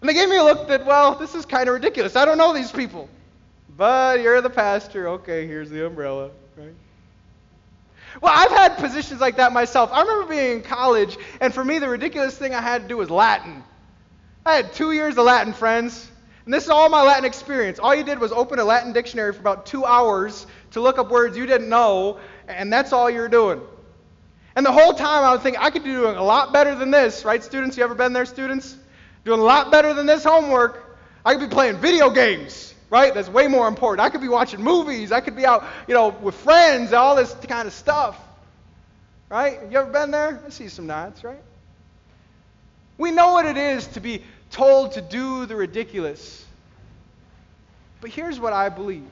And 0.00 0.08
they 0.08 0.14
gave 0.14 0.28
me 0.28 0.36
a 0.36 0.44
look 0.44 0.68
that, 0.68 0.86
well, 0.86 1.16
this 1.16 1.34
is 1.34 1.44
kind 1.46 1.68
of 1.68 1.74
ridiculous. 1.74 2.14
I 2.14 2.24
don't 2.24 2.38
know 2.38 2.54
these 2.54 2.70
people. 2.70 3.08
But 3.76 4.20
you're 4.20 4.40
the 4.40 4.50
pastor. 4.50 5.08
Okay, 5.08 5.46
here's 5.46 5.68
the 5.68 5.86
umbrella, 5.86 6.30
right? 6.56 6.74
Well, 8.22 8.32
I've 8.34 8.50
had 8.50 8.78
positions 8.78 9.20
like 9.20 9.36
that 9.36 9.52
myself. 9.52 9.90
I 9.92 10.00
remember 10.00 10.26
being 10.30 10.52
in 10.58 10.62
college, 10.62 11.18
and 11.40 11.52
for 11.52 11.62
me, 11.62 11.78
the 11.78 11.88
ridiculous 11.88 12.36
thing 12.36 12.54
I 12.54 12.62
had 12.62 12.82
to 12.82 12.88
do 12.88 12.96
was 12.96 13.10
Latin. 13.10 13.62
I 14.46 14.54
had 14.54 14.72
two 14.72 14.92
years 14.92 15.18
of 15.18 15.26
Latin, 15.26 15.52
friends. 15.52 16.10
And 16.46 16.54
this 16.54 16.64
is 16.64 16.70
all 16.70 16.88
my 16.88 17.02
Latin 17.02 17.24
experience. 17.24 17.78
All 17.78 17.94
you 17.94 18.04
did 18.04 18.20
was 18.20 18.32
open 18.32 18.60
a 18.60 18.64
Latin 18.64 18.92
dictionary 18.92 19.32
for 19.32 19.40
about 19.40 19.66
two 19.66 19.84
hours 19.84 20.46
to 20.70 20.80
look 20.80 20.96
up 20.96 21.10
words 21.10 21.36
you 21.36 21.44
didn't 21.44 21.68
know, 21.68 22.18
and 22.48 22.72
that's 22.72 22.92
all 22.92 23.10
you're 23.10 23.28
doing. 23.28 23.60
And 24.54 24.64
the 24.64 24.72
whole 24.72 24.94
time 24.94 25.24
I 25.24 25.32
was 25.32 25.42
thinking, 25.42 25.60
I 25.60 25.68
could 25.68 25.84
be 25.84 25.90
doing 25.90 26.16
a 26.16 26.22
lot 26.22 26.52
better 26.52 26.74
than 26.74 26.90
this, 26.90 27.24
right, 27.26 27.42
students? 27.44 27.76
You 27.76 27.84
ever 27.84 27.94
been 27.94 28.14
there, 28.14 28.24
students? 28.24 28.74
Doing 29.24 29.40
a 29.40 29.44
lot 29.44 29.70
better 29.70 29.92
than 29.92 30.06
this 30.06 30.24
homework. 30.24 30.98
I 31.26 31.34
could 31.34 31.50
be 31.50 31.54
playing 31.54 31.76
video 31.78 32.08
games 32.08 32.72
right? 32.90 33.12
That's 33.12 33.28
way 33.28 33.48
more 33.48 33.68
important. 33.68 34.04
I 34.04 34.10
could 34.10 34.20
be 34.20 34.28
watching 34.28 34.62
movies. 34.62 35.12
I 35.12 35.20
could 35.20 35.36
be 35.36 35.46
out, 35.46 35.64
you 35.88 35.94
know, 35.94 36.08
with 36.08 36.34
friends, 36.34 36.92
all 36.92 37.16
this 37.16 37.34
kind 37.48 37.66
of 37.66 37.74
stuff. 37.74 38.18
Right? 39.28 39.58
You 39.70 39.78
ever 39.78 39.90
been 39.90 40.10
there? 40.10 40.40
I 40.46 40.50
see 40.50 40.68
some 40.68 40.86
nods, 40.86 41.24
right? 41.24 41.42
We 42.98 43.10
know 43.10 43.32
what 43.32 43.44
it 43.46 43.56
is 43.56 43.86
to 43.88 44.00
be 44.00 44.22
told 44.50 44.92
to 44.92 45.02
do 45.02 45.46
the 45.46 45.56
ridiculous. 45.56 46.44
But 48.00 48.10
here's 48.10 48.38
what 48.38 48.52
I 48.52 48.68
believe 48.68 49.10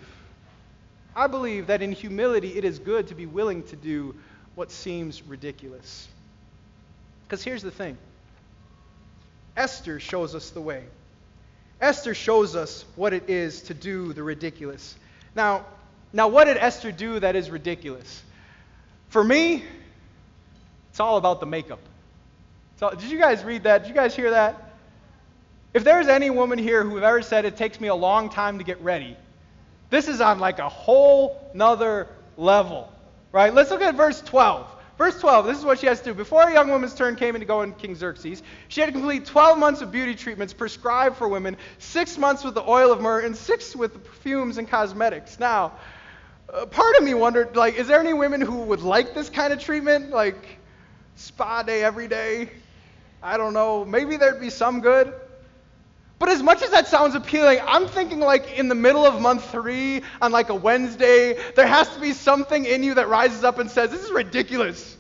I 1.17 1.29
believe 1.29 1.69
that 1.69 1.81
in 1.81 1.93
humility, 1.93 2.57
it 2.57 2.65
is 2.65 2.79
good 2.79 3.09
to 3.09 3.15
be 3.15 3.27
willing 3.27 3.63
to 3.65 3.77
do 3.77 4.15
what 4.55 4.71
seems 4.71 5.23
ridiculous. 5.23 6.09
Because 7.27 7.43
here's 7.43 7.63
the 7.63 7.71
thing 7.71 7.97
Esther 9.57 10.01
shows 10.01 10.35
us 10.35 10.51
the 10.51 10.61
way. 10.61 10.85
Esther 11.81 12.15
shows 12.15 12.57
us 12.57 12.85
what 12.97 13.13
it 13.13 13.29
is 13.29 13.63
to 13.63 13.75
do 13.75 14.13
the 14.13 14.23
ridiculous. 14.23 14.97
Now, 15.35 15.65
now 16.13 16.29
what 16.29 16.45
did 16.45 16.57
Esther 16.57 16.93
do 16.93 17.21
that 17.21 17.37
is 17.37 17.51
ridiculous? 17.51 18.23
For 19.09 19.23
me, 19.23 19.65
it's 20.91 21.01
all 21.01 21.17
about 21.17 21.41
the 21.41 21.47
makeup. 21.47 21.81
So, 22.79 22.91
did 22.91 23.05
you 23.05 23.19
guys 23.19 23.45
read 23.45 23.65
that? 23.65 23.83
Did 23.83 23.89
you 23.89 23.95
guys 23.95 24.15
hear 24.15 24.31
that? 24.31 24.73
If 25.73 25.85
there's 25.85 26.07
any 26.07 26.31
woman 26.31 26.59
here 26.59 26.85
who 26.85 27.01
ever 27.01 27.23
said 27.23 27.45
it 27.45 27.57
takes 27.57 27.81
me 27.81 27.89
a 27.89 27.95
long 27.95 28.31
time 28.31 28.59
to 28.59 28.65
get 28.65 28.81
ready, 28.81 29.17
this 29.91 30.09
is 30.09 30.21
on 30.21 30.39
like 30.39 30.59
a 30.59 30.69
whole 30.69 31.51
nother 31.55 32.09
level, 32.37 32.93
right? 33.33 33.53
Let's 33.53 33.71
look 33.71 33.83
at 33.83 33.95
verse 33.95 34.21
12. 34.23 34.67
Verse 34.97 35.19
12, 35.19 35.47
this 35.47 35.59
is 35.59 35.65
what 35.65 35.81
she 35.81 35.87
has 35.87 35.99
to 36.01 36.07
do. 36.07 36.15
Before 36.15 36.43
a 36.43 36.53
young 36.53 36.69
woman's 36.69 36.95
turn 36.95 37.17
came 37.17 37.35
to 37.35 37.45
go 37.45 37.63
in 37.63 37.73
King 37.73 37.97
Xerxes, 37.97 38.43
she 38.69 38.81
had 38.81 38.87
to 38.87 38.93
complete 38.93 39.25
12 39.25 39.59
months 39.59 39.81
of 39.81 39.91
beauty 39.91 40.15
treatments 40.15 40.53
prescribed 40.53 41.17
for 41.17 41.29
women, 41.29 41.57
six 41.79 42.17
months 42.17 42.45
with 42.45 42.55
the 42.55 42.63
oil 42.63 42.93
of 42.93 43.01
myrrh, 43.01 43.21
and 43.21 43.37
six 43.37 43.75
with 43.75 43.93
the 43.93 43.99
perfumes 43.99 44.57
and 44.57 44.69
cosmetics. 44.69 45.41
Now, 45.41 45.73
uh, 46.53 46.67
part 46.67 46.97
of 46.97 47.03
me 47.03 47.15
wondered, 47.15 47.57
like, 47.57 47.75
is 47.75 47.89
there 47.89 47.99
any 47.99 48.13
women 48.13 48.41
who 48.41 48.59
would 48.59 48.83
like 48.83 49.15
this 49.15 49.29
kind 49.29 49.53
of 49.53 49.59
treatment? 49.59 50.11
Like, 50.11 50.59
spa 51.17 51.65
day 51.65 51.83
every 51.83 52.07
day? 52.07 52.51
I 53.21 53.37
don't 53.37 53.55
know. 53.55 53.85
Maybe 53.85 54.17
there'd 54.17 54.41
be 54.41 54.51
some 54.51 54.81
good. 54.81 55.13
But 56.25 56.33
as 56.33 56.43
much 56.43 56.63
as 56.63 56.71
that 56.71 56.89
sounds 56.89 57.15
appealing, 57.15 57.59
I'm 57.67 57.87
thinking 57.87 58.19
like 58.19 58.59
in 58.59 58.69
the 58.69 58.75
middle 58.75 59.05
of 59.05 59.21
month 59.21 59.51
three 59.51 60.01
on 60.23 60.33
like 60.33 60.49
a 60.49 60.55
Wednesday, 60.55 61.39
there 61.55 61.67
has 61.67 61.87
to 61.91 62.01
be 62.01 62.15
something 62.15 62.65
in 62.65 62.83
you 62.83 62.95
that 62.95 63.11
rises 63.11 63.45
up 63.45 63.59
and 63.59 63.71
says, 63.71 63.91
This 63.91 64.03
is 64.03 64.11
ridiculous. 64.11 64.97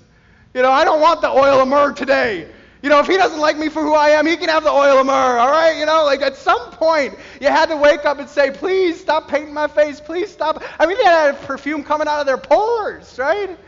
You 0.53 0.61
know, 0.61 0.71
I 0.71 0.85
don't 0.85 1.01
want 1.01 1.23
the 1.23 1.31
oil 1.31 1.63
of 1.63 1.67
myrrh 1.67 1.95
today. 1.95 2.53
You 2.83 2.91
know, 2.91 3.01
if 3.01 3.07
he 3.07 3.17
doesn't 3.17 3.41
like 3.41 3.57
me 3.57 3.71
for 3.71 3.83
who 3.83 3.95
I 3.95 4.11
am, 4.11 4.27
he 4.27 4.37
can 4.37 4.51
have 4.51 4.65
the 4.65 4.71
oil 4.71 4.99
of 4.99 5.07
myrrh, 5.07 5.39
all 5.39 5.51
right? 5.51 5.79
You 5.79 5.87
know, 5.87 6.05
like 6.05 6.21
at 6.21 6.37
some 6.37 6.61
point, 6.73 7.19
you 7.41 7.49
had 7.49 7.71
to 7.71 7.77
wake 7.79 8.05
up 8.05 8.19
and 8.19 8.29
say, 8.29 8.51
please 8.51 9.01
stop 9.01 9.27
painting 9.27 9.55
my 9.55 9.67
face, 9.67 10.03
please 10.03 10.31
stop. 10.31 10.63
I 10.79 10.85
mean, 10.85 10.99
they 10.99 11.05
had 11.05 11.41
perfume 11.41 11.85
coming 11.85 12.07
out 12.07 12.21
of 12.21 12.27
their 12.27 12.37
pores, 12.37 13.19
right? 13.19 13.59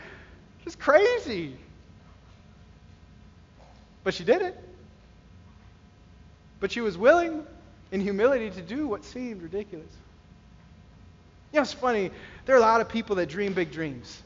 Just 0.63 0.77
crazy. 0.77 1.57
But 4.03 4.13
she 4.13 4.23
did 4.23 4.43
it. 4.43 4.63
But 6.59 6.71
she 6.71 6.81
was 6.81 6.97
willing. 6.97 7.45
in 7.91 8.01
humility 8.01 8.49
to 8.49 8.61
do 8.61 8.87
what 8.87 9.05
seemed 9.05 9.41
ridiculous. 9.41 9.91
You 11.51 11.57
know, 11.57 11.61
it's 11.61 11.73
funny. 11.73 12.11
There 12.45 12.55
are 12.55 12.57
a 12.57 12.61
lot 12.61 12.81
of 12.81 12.89
people 12.89 13.15
that 13.17 13.29
dream 13.29 13.53
big 13.53 13.71
dreams. 13.71 14.21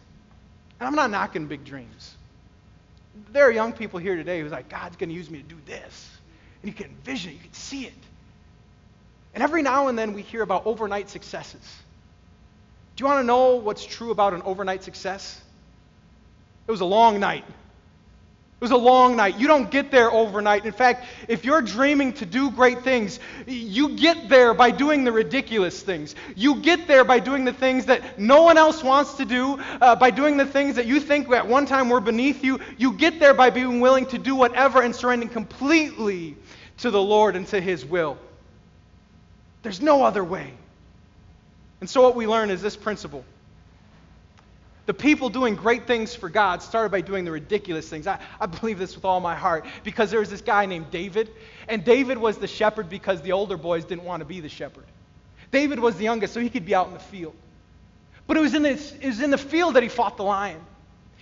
And 0.80 0.88
I'm 0.88 0.96
not 0.96 1.12
knocking 1.12 1.46
big 1.48 1.64
dreams. 1.64 2.16
There 3.32 3.46
are 3.46 3.52
young 3.52 3.74
people 3.74 4.00
here 4.00 4.16
today 4.16 4.42
who's 4.42 4.52
like, 4.52 4.70
God's 4.70 4.96
going 4.96 5.10
to 5.10 5.16
use 5.16 5.30
me 5.30 5.40
to 5.40 5.48
do 5.48 5.58
this. 5.66 6.10
And 6.62 6.72
you 6.72 6.76
can 6.76 6.88
envision 6.88 7.32
it, 7.32 7.34
you 7.36 7.40
can 7.42 7.54
see 7.54 7.86
it. 7.86 7.94
And 9.34 9.44
every 9.44 9.62
now 9.62 9.88
and 9.88 9.98
then 9.98 10.14
we 10.14 10.24
hear 10.24 10.42
about 10.42 10.66
overnight 10.66 11.10
successes. 11.10 11.62
Do 12.96 13.04
you 13.04 13.08
want 13.08 13.20
to 13.20 13.24
know 13.24 13.56
what's 13.56 13.86
true 13.86 14.12
about 14.12 14.34
an 14.34 14.42
overnight 14.44 14.84
success? 14.84 15.40
It 16.68 16.72
was 16.72 16.82
a 16.82 16.86
long 16.86 17.20
night. 17.20 17.46
It 18.62 18.66
was 18.66 18.72
a 18.72 18.78
long 18.78 19.16
night. 19.16 19.40
You 19.40 19.48
don't 19.48 19.72
get 19.72 19.90
there 19.90 20.12
overnight. 20.12 20.68
In 20.68 20.72
fact, 20.72 21.08
if 21.28 21.44
you're 21.44 21.64
dreaming 21.64 22.14
to 22.14 22.28
do 22.28 22.52
great 22.52 22.84
things, 22.84 23.20
you 23.48 23.96
get 23.96 24.30
there 24.30 24.54
by 24.54 24.70
doing 24.70 25.04
the 25.04 25.12
ridiculous 25.12 25.82
things. 25.82 26.14
You 26.36 26.58
get 26.58 26.88
there 26.88 27.04
by 27.04 27.22
doing 27.22 27.44
the 27.44 27.54
things 27.54 27.88
that 27.88 28.20
no 28.20 28.44
one 28.44 28.60
else 28.60 28.84
wants 28.84 29.16
to 29.16 29.26
do, 29.26 29.60
uh, 29.82 29.96
by 29.96 30.12
doing 30.12 30.38
the 30.38 30.46
things 30.46 30.76
that 30.76 30.86
you 30.86 31.00
think 31.00 31.28
at 31.32 31.48
one 31.48 31.66
time 31.66 31.90
were 31.90 32.02
beneath 32.02 32.44
you. 32.44 32.60
You 32.78 32.94
get 32.94 33.20
there 33.20 33.34
by 33.34 33.50
being 33.50 33.80
willing 33.80 34.06
to 34.06 34.20
do 34.20 34.36
whatever 34.36 34.84
and 34.84 34.96
surrendering 34.96 35.32
completely 35.32 36.38
to 36.78 36.92
the 36.92 37.02
Lord 37.02 37.36
and 37.36 37.48
to 37.48 37.60
His 37.60 37.84
will. 37.84 38.16
There's 39.64 39.82
no 39.82 40.04
other 40.04 40.24
way. 40.24 40.54
And 41.80 41.90
so, 41.90 42.04
what 42.04 42.16
we 42.16 42.28
learn 42.28 42.52
is 42.52 42.62
this 42.62 42.76
principle 42.76 43.26
the 44.92 44.96
people 44.96 45.30
doing 45.30 45.56
great 45.56 45.88
things 45.88 46.14
for 46.14 46.28
God 46.28 46.62
started 46.62 46.92
by 46.92 47.00
doing 47.00 47.24
the 47.24 47.32
ridiculous 47.32 47.88
things. 47.88 48.08
I, 48.08 48.20
I 48.42 48.46
believe 48.46 48.78
this 48.78 48.94
with 48.94 49.06
all 49.06 49.22
my 49.22 49.36
heart 49.36 49.66
because 49.86 50.12
there 50.12 50.20
was 50.20 50.30
this 50.30 50.42
guy 50.42 50.66
named 50.66 50.92
David, 50.92 51.30
and 51.70 51.86
David 51.86 52.18
was 52.18 52.40
the 52.40 52.48
shepherd 52.48 52.90
because 52.90 53.22
the 53.22 53.32
older 53.32 53.56
boys 53.56 53.86
didn't 53.86 54.04
want 54.04 54.20
to 54.20 54.26
be 54.26 54.42
the 54.42 54.50
shepherd. 54.50 54.84
David 55.50 55.80
was 55.80 55.96
the 55.96 56.04
youngest, 56.04 56.34
so 56.34 56.42
he 56.42 56.50
could 56.50 56.66
be 56.66 56.76
out 56.76 56.88
in 56.88 56.94
the 56.94 57.00
field. 57.00 57.34
But 58.28 58.36
it 58.36 58.42
was 58.42 58.54
in, 58.54 58.64
this, 58.64 58.92
it 59.00 59.08
was 59.08 59.22
in 59.22 59.32
the 59.32 59.38
field 59.38 59.76
that 59.76 59.84
he 59.84 59.88
fought 59.88 60.18
the 60.18 60.26
lion. 60.26 60.60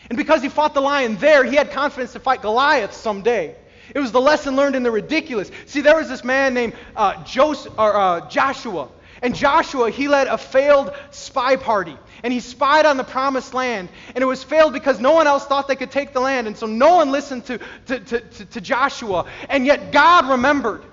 And 0.09 0.17
because 0.17 0.41
he 0.41 0.49
fought 0.49 0.73
the 0.73 0.81
lion 0.81 1.17
there, 1.17 1.43
he 1.43 1.55
had 1.55 1.69
confidence 1.69 2.13
to 2.13 2.19
fight 2.19 2.41
Goliath 2.41 2.93
someday. 2.93 3.55
It 3.93 3.99
was 3.99 4.11
the 4.11 4.19
lesson 4.19 4.55
learned 4.55 4.77
in 4.77 4.81
the 4.81 4.89
ridiculous. 4.89 5.51
See, 5.67 5.81
there 5.81 5.95
was 5.95 6.09
this 6.09 6.23
man 6.23 6.55
named 6.55 6.73
uh, 6.95 7.23
Joseph, 7.23 7.77
or, 7.77 7.95
uh, 7.95 8.29
Joshua. 8.29 8.89
And 9.21 9.35
Joshua, 9.35 9.89
he 9.89 10.07
led 10.07 10.27
a 10.27 10.37
failed 10.37 10.93
spy 11.11 11.55
party 11.55 11.97
and 12.23 12.33
he 12.33 12.39
spied 12.39 12.85
on 12.85 12.97
the 12.97 13.03
promised 13.03 13.53
land. 13.53 13.89
And 14.15 14.21
it 14.21 14.25
was 14.25 14.43
failed 14.43 14.73
because 14.73 14.99
no 14.99 15.13
one 15.13 15.27
else 15.27 15.45
thought 15.45 15.67
they 15.67 15.75
could 15.75 15.91
take 15.91 16.13
the 16.13 16.19
land. 16.19 16.47
And 16.47 16.57
so 16.57 16.65
no 16.65 16.95
one 16.95 17.11
listened 17.11 17.45
to, 17.45 17.59
to, 17.87 17.99
to, 17.99 18.19
to, 18.19 18.45
to 18.45 18.61
Joshua. 18.61 19.25
And 19.49 19.65
yet 19.65 19.91
God 19.91 20.29
remembered. 20.29 20.83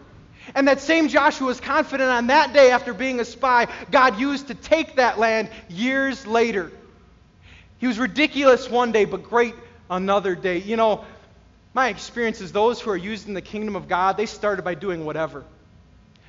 And 0.54 0.68
that 0.68 0.80
same 0.80 1.08
Joshua 1.08 1.46
was 1.46 1.60
confident 1.60 2.10
on 2.10 2.28
that 2.28 2.52
day 2.52 2.70
after 2.70 2.94
being 2.94 3.20
a 3.20 3.24
spy, 3.24 3.66
God 3.90 4.18
used 4.18 4.48
to 4.48 4.54
take 4.54 4.96
that 4.96 5.18
land 5.18 5.50
years 5.68 6.26
later. 6.26 6.70
He 7.78 7.86
was 7.86 7.98
ridiculous 7.98 8.70
one 8.70 8.92
day, 8.92 9.04
but 9.04 9.24
great 9.24 9.54
another 9.90 10.34
day. 10.34 10.58
You 10.58 10.76
know, 10.76 11.04
my 11.74 11.88
experience 11.88 12.40
is 12.40 12.52
those 12.52 12.80
who 12.80 12.90
are 12.90 12.96
used 12.96 13.28
in 13.28 13.34
the 13.34 13.42
kingdom 13.42 13.76
of 13.76 13.88
God, 13.88 14.16
they 14.16 14.26
started 14.26 14.62
by 14.62 14.74
doing 14.74 15.04
whatever. 15.04 15.44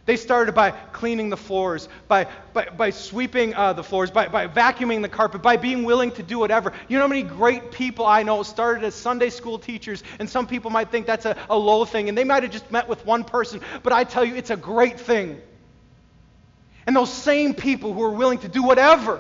They 0.08 0.16
started 0.16 0.56
by 0.56 0.72
cleaning 0.72 1.28
the 1.30 1.36
floors, 1.36 1.90
by, 2.08 2.28
by, 2.54 2.70
by 2.70 2.92
sweeping 2.92 3.54
uh, 3.54 3.74
the 3.74 3.84
floors, 3.84 4.10
by, 4.10 4.30
by 4.30 4.48
vacuuming 4.48 5.02
the 5.02 5.10
carpet, 5.10 5.42
by 5.42 5.58
being 5.58 5.84
willing 5.84 6.12
to 6.14 6.24
do 6.24 6.40
whatever. 6.40 6.72
You 6.88 6.98
know 6.98 7.04
how 7.04 7.10
many 7.10 7.24
great 7.24 7.74
people 7.74 8.06
I 8.06 8.24
know 8.24 8.42
started 8.44 8.86
as 8.86 8.96
Sunday 8.96 9.30
school 9.30 9.60
teachers, 9.60 10.06
and 10.18 10.30
some 10.30 10.48
people 10.48 10.72
might 10.72 10.92
think 10.92 11.08
that's 11.08 11.26
a, 11.26 11.36
a 11.50 11.58
low 11.58 11.84
thing, 11.84 12.08
and 12.08 12.18
they 12.18 12.24
might 12.24 12.44
have 12.44 12.54
just 12.54 12.72
met 12.72 12.88
with 12.88 13.06
one 13.06 13.26
person, 13.26 13.60
but 13.84 13.92
I 13.92 14.06
tell 14.06 14.24
you, 14.24 14.36
it's 14.36 14.50
a 14.50 14.56
great 14.56 14.98
thing. 14.98 15.42
And 16.86 16.96
those 16.96 17.12
same 17.12 17.54
people 17.54 17.92
who 17.94 18.02
are 18.04 18.12
willing 18.14 18.38
to 18.40 18.48
do 18.48 18.64
whatever, 18.64 19.20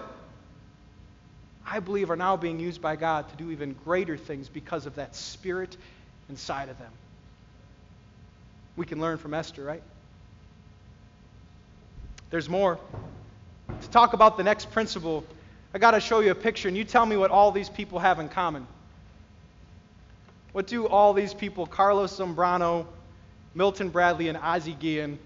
I 1.65 1.81
believe, 1.81 2.09
are 2.11 2.15
now 2.15 2.37
being 2.37 2.61
used 2.61 2.81
by 2.81 2.95
God 2.95 3.27
to 3.27 3.35
do 3.35 3.51
even 3.51 3.73
greater 3.83 4.15
things 4.15 4.47
because 4.47 4.85
of 4.85 4.95
that 4.95 5.17
spirit 5.17 5.75
inside 6.29 6.69
of 6.69 6.79
them. 6.79 6.93
We 8.77 8.85
can 8.85 9.01
learn 9.01 9.17
from 9.17 9.33
Esther, 9.33 9.65
right? 9.65 9.83
There's 12.29 12.49
more. 12.49 12.79
To 13.81 13.89
talk 13.89 14.13
about 14.13 14.37
the 14.37 14.43
next 14.43 14.71
principle, 14.71 15.23
I 15.73 15.77
got 15.77 15.91
to 15.91 15.99
show 15.99 16.19
you 16.19 16.31
a 16.31 16.35
picture, 16.35 16.67
and 16.67 16.75
you 16.75 16.83
tell 16.83 17.05
me 17.05 17.17
what 17.17 17.31
all 17.31 17.51
these 17.51 17.69
people 17.69 17.99
have 17.99 18.19
in 18.19 18.29
common. 18.29 18.67
What 20.51 20.67
do 20.67 20.87
all 20.87 21.13
these 21.13 21.33
people, 21.33 21.67
Carlos 21.67 22.17
Zambrano, 22.17 22.85
Milton 23.53 23.89
Bradley, 23.89 24.29
and 24.29 24.37
Ozzie 24.37 24.73
Guillen, 24.73 25.19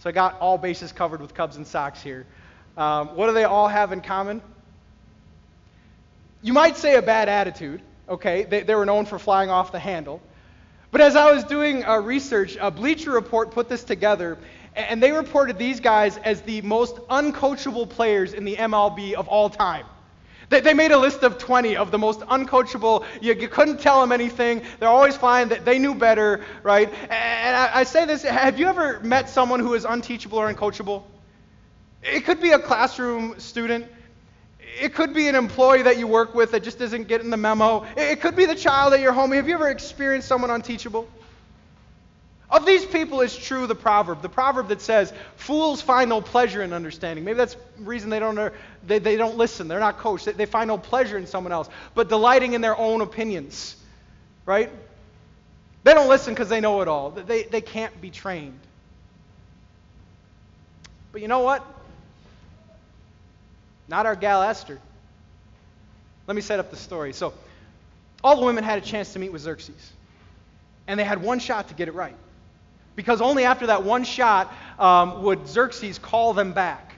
so 0.00 0.08
I 0.08 0.12
got 0.12 0.40
all 0.40 0.58
bases 0.58 0.92
covered 0.92 1.20
with 1.20 1.34
Cubs 1.34 1.56
and 1.56 1.66
Sox 1.66 2.02
here. 2.02 2.26
Um, 2.76 3.16
what 3.16 3.26
do 3.26 3.32
they 3.32 3.44
all 3.44 3.68
have 3.68 3.92
in 3.92 4.00
common? 4.00 4.40
You 6.42 6.52
might 6.52 6.76
say 6.76 6.94
a 6.94 7.02
bad 7.02 7.28
attitude, 7.28 7.82
okay? 8.08 8.44
They, 8.44 8.62
they 8.62 8.74
were 8.74 8.86
known 8.86 9.06
for 9.06 9.18
flying 9.18 9.50
off 9.50 9.72
the 9.72 9.80
handle. 9.80 10.22
But 10.90 11.00
as 11.00 11.16
I 11.16 11.32
was 11.32 11.44
doing 11.44 11.84
uh, 11.84 11.98
research, 11.98 12.56
a 12.60 12.70
Bleacher 12.70 13.10
Report 13.10 13.50
put 13.50 13.68
this 13.68 13.82
together, 13.82 14.38
and 14.78 15.02
they 15.02 15.12
reported 15.12 15.58
these 15.58 15.80
guys 15.80 16.16
as 16.18 16.40
the 16.42 16.62
most 16.62 16.96
uncoachable 17.08 17.88
players 17.88 18.32
in 18.32 18.44
the 18.44 18.56
MLB 18.56 19.14
of 19.14 19.28
all 19.28 19.50
time. 19.50 19.84
They, 20.50 20.72
made 20.72 20.92
a 20.92 20.98
list 20.98 21.24
of 21.24 21.36
20 21.36 21.76
of 21.76 21.90
the 21.90 21.98
most 21.98 22.20
uncoachable. 22.20 23.04
You, 23.20 23.34
you 23.34 23.48
couldn't 23.48 23.80
tell 23.80 24.00
them 24.00 24.12
anything. 24.12 24.62
They're 24.80 24.88
always 24.88 25.14
fine. 25.14 25.50
That 25.50 25.66
they 25.66 25.78
knew 25.78 25.94
better, 25.94 26.42
right? 26.62 26.90
And 27.10 27.56
I, 27.56 27.80
I 27.80 27.84
say 27.84 28.06
this: 28.06 28.22
Have 28.22 28.58
you 28.58 28.66
ever 28.66 28.98
met 29.00 29.28
someone 29.28 29.60
who 29.60 29.74
is 29.74 29.84
unteachable 29.84 30.38
or 30.38 30.52
uncoachable? 30.52 31.02
It 32.02 32.24
could 32.24 32.40
be 32.40 32.52
a 32.52 32.58
classroom 32.58 33.38
student. 33.38 33.86
It 34.80 34.94
could 34.94 35.12
be 35.12 35.28
an 35.28 35.34
employee 35.34 35.82
that 35.82 35.98
you 35.98 36.06
work 36.06 36.34
with 36.34 36.52
that 36.52 36.62
just 36.62 36.80
isn't 36.80 37.08
getting 37.08 37.28
the 37.28 37.36
memo. 37.36 37.84
It 37.96 38.22
could 38.22 38.36
be 38.36 38.46
the 38.46 38.54
child 38.54 38.94
at 38.94 39.00
your 39.00 39.12
home. 39.12 39.32
Have 39.32 39.48
you 39.48 39.54
ever 39.54 39.68
experienced 39.68 40.28
someone 40.28 40.50
unteachable? 40.50 41.08
Of 42.50 42.64
these 42.64 42.84
people 42.86 43.20
is 43.20 43.36
true 43.36 43.66
the 43.66 43.74
proverb, 43.74 44.22
the 44.22 44.28
proverb 44.30 44.68
that 44.68 44.80
says, 44.80 45.12
fools 45.36 45.82
find 45.82 46.08
no 46.08 46.22
pleasure 46.22 46.62
in 46.62 46.72
understanding. 46.72 47.24
Maybe 47.24 47.36
that's 47.36 47.54
the 47.54 47.82
reason 47.82 48.08
they 48.08 48.18
don't, 48.18 48.52
they, 48.86 48.98
they 48.98 49.16
don't 49.16 49.36
listen. 49.36 49.68
They're 49.68 49.80
not 49.80 49.98
coached. 49.98 50.24
They, 50.24 50.32
they 50.32 50.46
find 50.46 50.68
no 50.68 50.78
pleasure 50.78 51.18
in 51.18 51.26
someone 51.26 51.52
else, 51.52 51.68
but 51.94 52.08
delighting 52.08 52.54
in 52.54 52.62
their 52.62 52.76
own 52.76 53.02
opinions, 53.02 53.76
right? 54.46 54.70
They 55.84 55.92
don't 55.92 56.08
listen 56.08 56.32
because 56.32 56.48
they 56.48 56.60
know 56.60 56.80
it 56.80 56.88
all. 56.88 57.10
They, 57.10 57.42
they 57.42 57.60
can't 57.60 58.00
be 58.00 58.10
trained. 58.10 58.58
But 61.12 61.20
you 61.20 61.28
know 61.28 61.40
what? 61.40 61.62
Not 63.88 64.06
our 64.06 64.16
gal 64.16 64.42
Esther. 64.42 64.78
Let 66.26 66.34
me 66.34 66.40
set 66.40 66.60
up 66.60 66.70
the 66.70 66.76
story. 66.76 67.12
So, 67.12 67.34
all 68.24 68.36
the 68.36 68.44
women 68.44 68.64
had 68.64 68.78
a 68.78 68.84
chance 68.84 69.12
to 69.12 69.18
meet 69.18 69.32
with 69.32 69.42
Xerxes, 69.42 69.92
and 70.86 70.98
they 70.98 71.04
had 71.04 71.22
one 71.22 71.40
shot 71.40 71.68
to 71.68 71.74
get 71.74 71.88
it 71.88 71.94
right 71.94 72.16
because 72.98 73.20
only 73.20 73.44
after 73.44 73.68
that 73.68 73.84
one 73.84 74.02
shot 74.02 74.52
um, 74.76 75.22
would 75.22 75.46
Xerxes 75.46 76.00
call 76.00 76.34
them 76.34 76.52
back. 76.52 76.96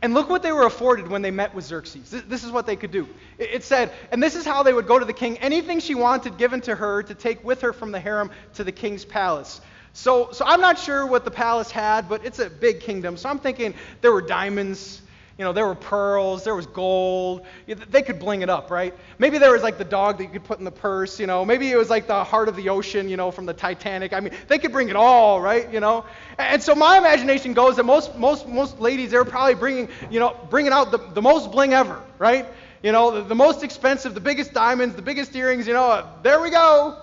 And 0.00 0.14
look 0.14 0.28
what 0.28 0.40
they 0.44 0.52
were 0.52 0.66
afforded 0.66 1.08
when 1.08 1.20
they 1.20 1.32
met 1.32 1.52
with 1.52 1.64
Xerxes. 1.64 2.14
This 2.28 2.44
is 2.44 2.52
what 2.52 2.64
they 2.64 2.76
could 2.76 2.92
do. 2.92 3.08
It 3.36 3.64
said, 3.64 3.90
and 4.12 4.22
this 4.22 4.36
is 4.36 4.44
how 4.44 4.62
they 4.62 4.72
would 4.72 4.86
go 4.86 5.00
to 5.00 5.04
the 5.04 5.12
king 5.12 5.36
anything 5.38 5.80
she 5.80 5.96
wanted 5.96 6.38
given 6.38 6.60
to 6.60 6.76
her 6.76 7.02
to 7.02 7.12
take 7.12 7.42
with 7.42 7.60
her 7.62 7.72
from 7.72 7.90
the 7.90 7.98
harem 7.98 8.30
to 8.54 8.62
the 8.62 8.70
king's 8.70 9.04
palace. 9.04 9.60
So, 9.94 10.30
so 10.30 10.44
I'm 10.46 10.60
not 10.60 10.78
sure 10.78 11.04
what 11.04 11.24
the 11.24 11.32
palace 11.32 11.72
had, 11.72 12.08
but 12.08 12.24
it's 12.24 12.38
a 12.38 12.48
big 12.48 12.78
kingdom. 12.78 13.16
So 13.16 13.28
I'm 13.28 13.40
thinking 13.40 13.74
there 14.02 14.12
were 14.12 14.22
diamonds, 14.22 15.02
you 15.38 15.44
know, 15.44 15.52
there 15.52 15.66
were 15.66 15.74
pearls, 15.74 16.44
there 16.44 16.54
was 16.54 16.66
gold. 16.66 17.44
They 17.66 18.00
could 18.00 18.18
bling 18.18 18.40
it 18.40 18.48
up, 18.48 18.70
right? 18.70 18.94
Maybe 19.18 19.36
there 19.36 19.52
was 19.52 19.62
like 19.62 19.76
the 19.76 19.84
dog 19.84 20.16
that 20.16 20.24
you 20.24 20.30
could 20.30 20.44
put 20.44 20.58
in 20.58 20.64
the 20.64 20.70
purse, 20.70 21.20
you 21.20 21.26
know. 21.26 21.44
Maybe 21.44 21.70
it 21.70 21.76
was 21.76 21.90
like 21.90 22.06
the 22.06 22.24
heart 22.24 22.48
of 22.48 22.56
the 22.56 22.70
ocean, 22.70 23.10
you 23.10 23.18
know, 23.18 23.30
from 23.30 23.44
the 23.44 23.52
Titanic. 23.52 24.14
I 24.14 24.20
mean, 24.20 24.32
they 24.48 24.58
could 24.58 24.72
bring 24.72 24.88
it 24.88 24.96
all, 24.96 25.38
right? 25.38 25.70
You 25.70 25.80
know. 25.80 26.06
And 26.38 26.62
so 26.62 26.74
my 26.74 26.96
imagination 26.96 27.52
goes 27.52 27.76
that 27.76 27.84
most 27.84 28.16
most 28.16 28.48
most 28.48 28.80
ladies 28.80 29.10
they 29.10 29.18
were 29.18 29.26
probably 29.26 29.56
bringing, 29.56 29.90
you 30.10 30.20
know, 30.20 30.34
bringing 30.48 30.72
out 30.72 30.90
the, 30.90 30.98
the 30.98 31.22
most 31.22 31.52
bling 31.52 31.74
ever, 31.74 32.00
right? 32.18 32.46
You 32.82 32.92
know, 32.92 33.10
the, 33.10 33.22
the 33.22 33.34
most 33.34 33.62
expensive, 33.62 34.14
the 34.14 34.20
biggest 34.20 34.54
diamonds, 34.54 34.96
the 34.96 35.02
biggest 35.02 35.36
earrings. 35.36 35.66
You 35.66 35.74
know, 35.74 35.90
uh, 35.90 36.06
there 36.22 36.40
we 36.40 36.48
go. 36.48 36.96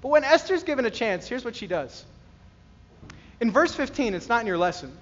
But 0.00 0.08
when 0.08 0.22
Esther's 0.22 0.62
given 0.62 0.84
a 0.84 0.90
chance, 0.90 1.26
here's 1.26 1.44
what 1.44 1.56
she 1.56 1.66
does. 1.66 2.04
In 3.40 3.50
verse 3.50 3.74
15, 3.74 4.14
it's 4.14 4.28
not 4.28 4.42
in 4.42 4.46
your 4.46 4.58
lesson. 4.58 4.96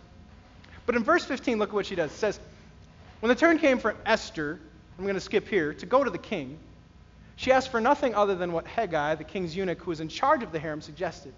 But 0.91 0.97
in 0.97 1.05
verse 1.05 1.25
15, 1.25 1.61
look 1.61 1.69
at 1.69 1.75
what 1.77 1.87
she 1.87 1.95
does. 1.95 2.11
It 2.11 2.17
says, 2.17 2.41
When 3.21 3.29
the 3.29 3.37
turn 3.37 3.61
came 3.61 3.79
for 3.79 3.95
Esther, 4.05 4.59
I'm 4.99 5.05
going 5.05 5.15
to 5.15 5.21
skip 5.21 5.47
here, 5.47 5.73
to 5.75 5.87
go 5.87 6.03
to 6.03 6.11
the 6.11 6.19
king, 6.19 6.59
she 7.37 7.53
asked 7.53 7.71
for 7.71 7.81
nothing 7.81 8.13
other 8.17 8.35
than 8.35 8.51
what 8.51 8.65
Hegai, 8.65 9.17
the 9.17 9.23
king's 9.23 9.55
eunuch 9.55 9.81
who 9.83 9.91
was 9.93 10.01
in 10.01 10.09
charge 10.09 10.43
of 10.43 10.51
the 10.51 10.59
harem, 10.59 10.81
suggested. 10.81 11.33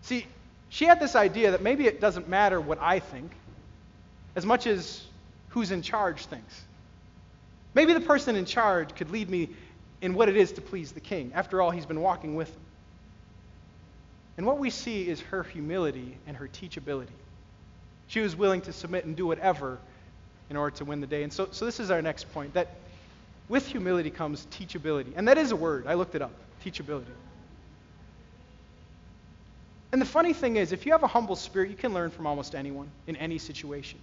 See, 0.00 0.26
she 0.70 0.86
had 0.86 1.00
this 1.00 1.14
idea 1.14 1.50
that 1.50 1.60
maybe 1.60 1.86
it 1.86 2.00
doesn't 2.00 2.30
matter 2.30 2.62
what 2.62 2.78
I 2.80 2.98
think 2.98 3.30
as 4.34 4.46
much 4.46 4.66
as 4.66 5.04
who's 5.50 5.70
in 5.70 5.82
charge 5.82 6.24
thinks. 6.24 6.62
Maybe 7.74 7.92
the 7.92 8.00
person 8.00 8.36
in 8.36 8.46
charge 8.46 8.94
could 8.94 9.10
lead 9.10 9.28
me 9.28 9.50
in 10.00 10.14
what 10.14 10.30
it 10.30 10.36
is 10.38 10.52
to 10.52 10.62
please 10.62 10.92
the 10.92 11.00
king. 11.00 11.32
After 11.34 11.60
all, 11.60 11.72
he's 11.72 11.84
been 11.84 12.00
walking 12.00 12.36
with 12.36 12.48
him. 12.48 12.60
And 14.38 14.46
what 14.46 14.58
we 14.58 14.70
see 14.70 15.08
is 15.08 15.20
her 15.20 15.42
humility 15.42 16.16
and 16.26 16.36
her 16.36 16.48
teachability. 16.48 17.08
She 18.06 18.20
was 18.20 18.36
willing 18.36 18.60
to 18.62 18.72
submit 18.72 19.04
and 19.04 19.14
do 19.14 19.26
whatever 19.26 19.78
in 20.48 20.56
order 20.56 20.74
to 20.76 20.84
win 20.84 21.00
the 21.00 21.06
day. 21.08 21.24
And 21.24 21.32
so, 21.32 21.48
so 21.50 21.64
this 21.64 21.80
is 21.80 21.90
our 21.90 22.00
next 22.00 22.32
point 22.32 22.54
that 22.54 22.76
with 23.48 23.66
humility 23.66 24.10
comes 24.10 24.46
teachability. 24.52 25.12
And 25.16 25.26
that 25.26 25.38
is 25.38 25.50
a 25.50 25.56
word. 25.56 25.86
I 25.86 25.94
looked 25.94 26.14
it 26.14 26.22
up 26.22 26.30
teachability. 26.64 27.04
And 29.90 30.00
the 30.00 30.06
funny 30.06 30.32
thing 30.32 30.56
is, 30.56 30.70
if 30.70 30.86
you 30.86 30.92
have 30.92 31.02
a 31.02 31.08
humble 31.08 31.36
spirit, 31.36 31.70
you 31.70 31.76
can 31.76 31.92
learn 31.92 32.10
from 32.10 32.26
almost 32.26 32.54
anyone 32.54 32.90
in 33.08 33.16
any 33.16 33.38
situation. 33.38 33.98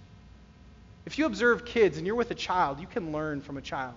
If 1.06 1.18
you 1.18 1.24
observe 1.24 1.64
kids 1.64 1.96
and 1.96 2.06
you're 2.06 2.16
with 2.16 2.30
a 2.30 2.34
child, 2.34 2.80
you 2.80 2.86
can 2.86 3.10
learn 3.10 3.40
from 3.40 3.56
a 3.56 3.62
child. 3.62 3.94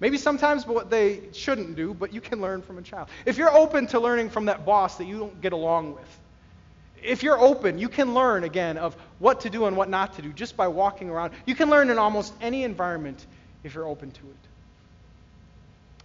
Maybe 0.00 0.16
sometimes 0.16 0.66
what 0.66 0.90
they 0.90 1.20
shouldn't 1.32 1.74
do, 1.74 1.92
but 1.92 2.12
you 2.14 2.20
can 2.20 2.40
learn 2.40 2.62
from 2.62 2.78
a 2.78 2.82
child. 2.82 3.08
If 3.26 3.36
you're 3.36 3.54
open 3.54 3.88
to 3.88 4.00
learning 4.00 4.30
from 4.30 4.46
that 4.46 4.64
boss 4.64 4.96
that 4.98 5.06
you 5.06 5.18
don't 5.18 5.40
get 5.40 5.52
along 5.52 5.94
with, 5.94 6.20
if 7.02 7.22
you're 7.22 7.38
open, 7.38 7.78
you 7.78 7.88
can 7.88 8.14
learn 8.14 8.44
again 8.44 8.76
of 8.76 8.96
what 9.18 9.40
to 9.40 9.50
do 9.50 9.66
and 9.66 9.76
what 9.76 9.88
not 9.88 10.14
to 10.14 10.22
do 10.22 10.32
just 10.32 10.56
by 10.56 10.68
walking 10.68 11.10
around. 11.10 11.32
You 11.46 11.54
can 11.54 11.70
learn 11.70 11.90
in 11.90 11.98
almost 11.98 12.32
any 12.40 12.64
environment 12.64 13.24
if 13.64 13.74
you're 13.74 13.86
open 13.86 14.10
to 14.10 14.20
it. 14.20 14.48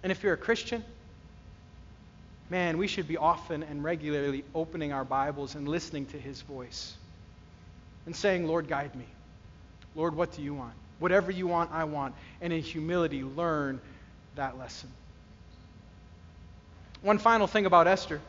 And 0.01 0.11
if 0.11 0.23
you're 0.23 0.33
a 0.33 0.37
Christian, 0.37 0.83
man, 2.49 2.77
we 2.77 2.87
should 2.87 3.07
be 3.07 3.17
often 3.17 3.63
and 3.63 3.83
regularly 3.83 4.43
opening 4.53 4.91
our 4.91 5.05
Bibles 5.05 5.55
and 5.55 5.67
listening 5.67 6.05
to 6.07 6.19
His 6.19 6.41
voice 6.41 6.95
and 8.05 8.15
saying, 8.15 8.47
Lord, 8.47 8.67
guide 8.67 8.95
me. 8.95 9.05
Lord, 9.95 10.15
what 10.15 10.33
do 10.33 10.41
you 10.41 10.53
want? 10.53 10.73
Whatever 11.03 11.31
you 11.31 11.47
want, 11.47 11.69
I 11.73 11.83
want. 11.83 12.15
And 12.39 12.53
in 12.53 12.61
humility, 12.61 13.23
learn 13.23 13.81
that 14.35 14.57
lesson. 14.57 14.89
One 17.01 17.17
final 17.17 17.45
thing 17.45 17.65
about 17.65 17.87
Esther. 17.87 18.21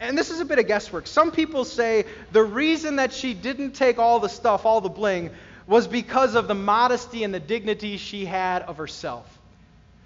And 0.00 0.18
this 0.18 0.32
is 0.32 0.40
a 0.40 0.44
bit 0.44 0.58
of 0.58 0.66
guesswork. 0.66 1.06
Some 1.06 1.30
people 1.30 1.64
say 1.64 2.06
the 2.32 2.42
reason 2.42 2.96
that 2.96 3.12
she 3.12 3.32
didn't 3.32 3.76
take 3.76 4.00
all 4.00 4.18
the 4.18 4.28
stuff, 4.28 4.66
all 4.66 4.80
the 4.80 4.88
bling, 4.88 5.30
was 5.68 5.86
because 5.86 6.34
of 6.34 6.48
the 6.48 6.54
modesty 6.56 7.22
and 7.22 7.32
the 7.32 7.38
dignity 7.38 7.96
she 7.96 8.24
had 8.24 8.62
of 8.62 8.76
herself. 8.76 9.38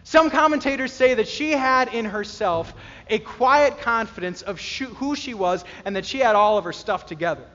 Some 0.02 0.28
commentators 0.28 0.92
say 0.92 1.14
that 1.14 1.26
she 1.26 1.52
had 1.52 1.94
in 1.94 2.04
herself 2.04 2.74
a 3.08 3.18
quiet 3.18 3.80
confidence 3.80 4.42
of 4.42 4.60
who 4.60 5.16
she 5.16 5.32
was 5.32 5.64
and 5.86 5.96
that 5.96 6.04
she 6.04 6.18
had 6.18 6.36
all 6.36 6.58
of 6.58 6.64
her 6.64 6.74
stuff 6.74 7.06
together, 7.06 7.46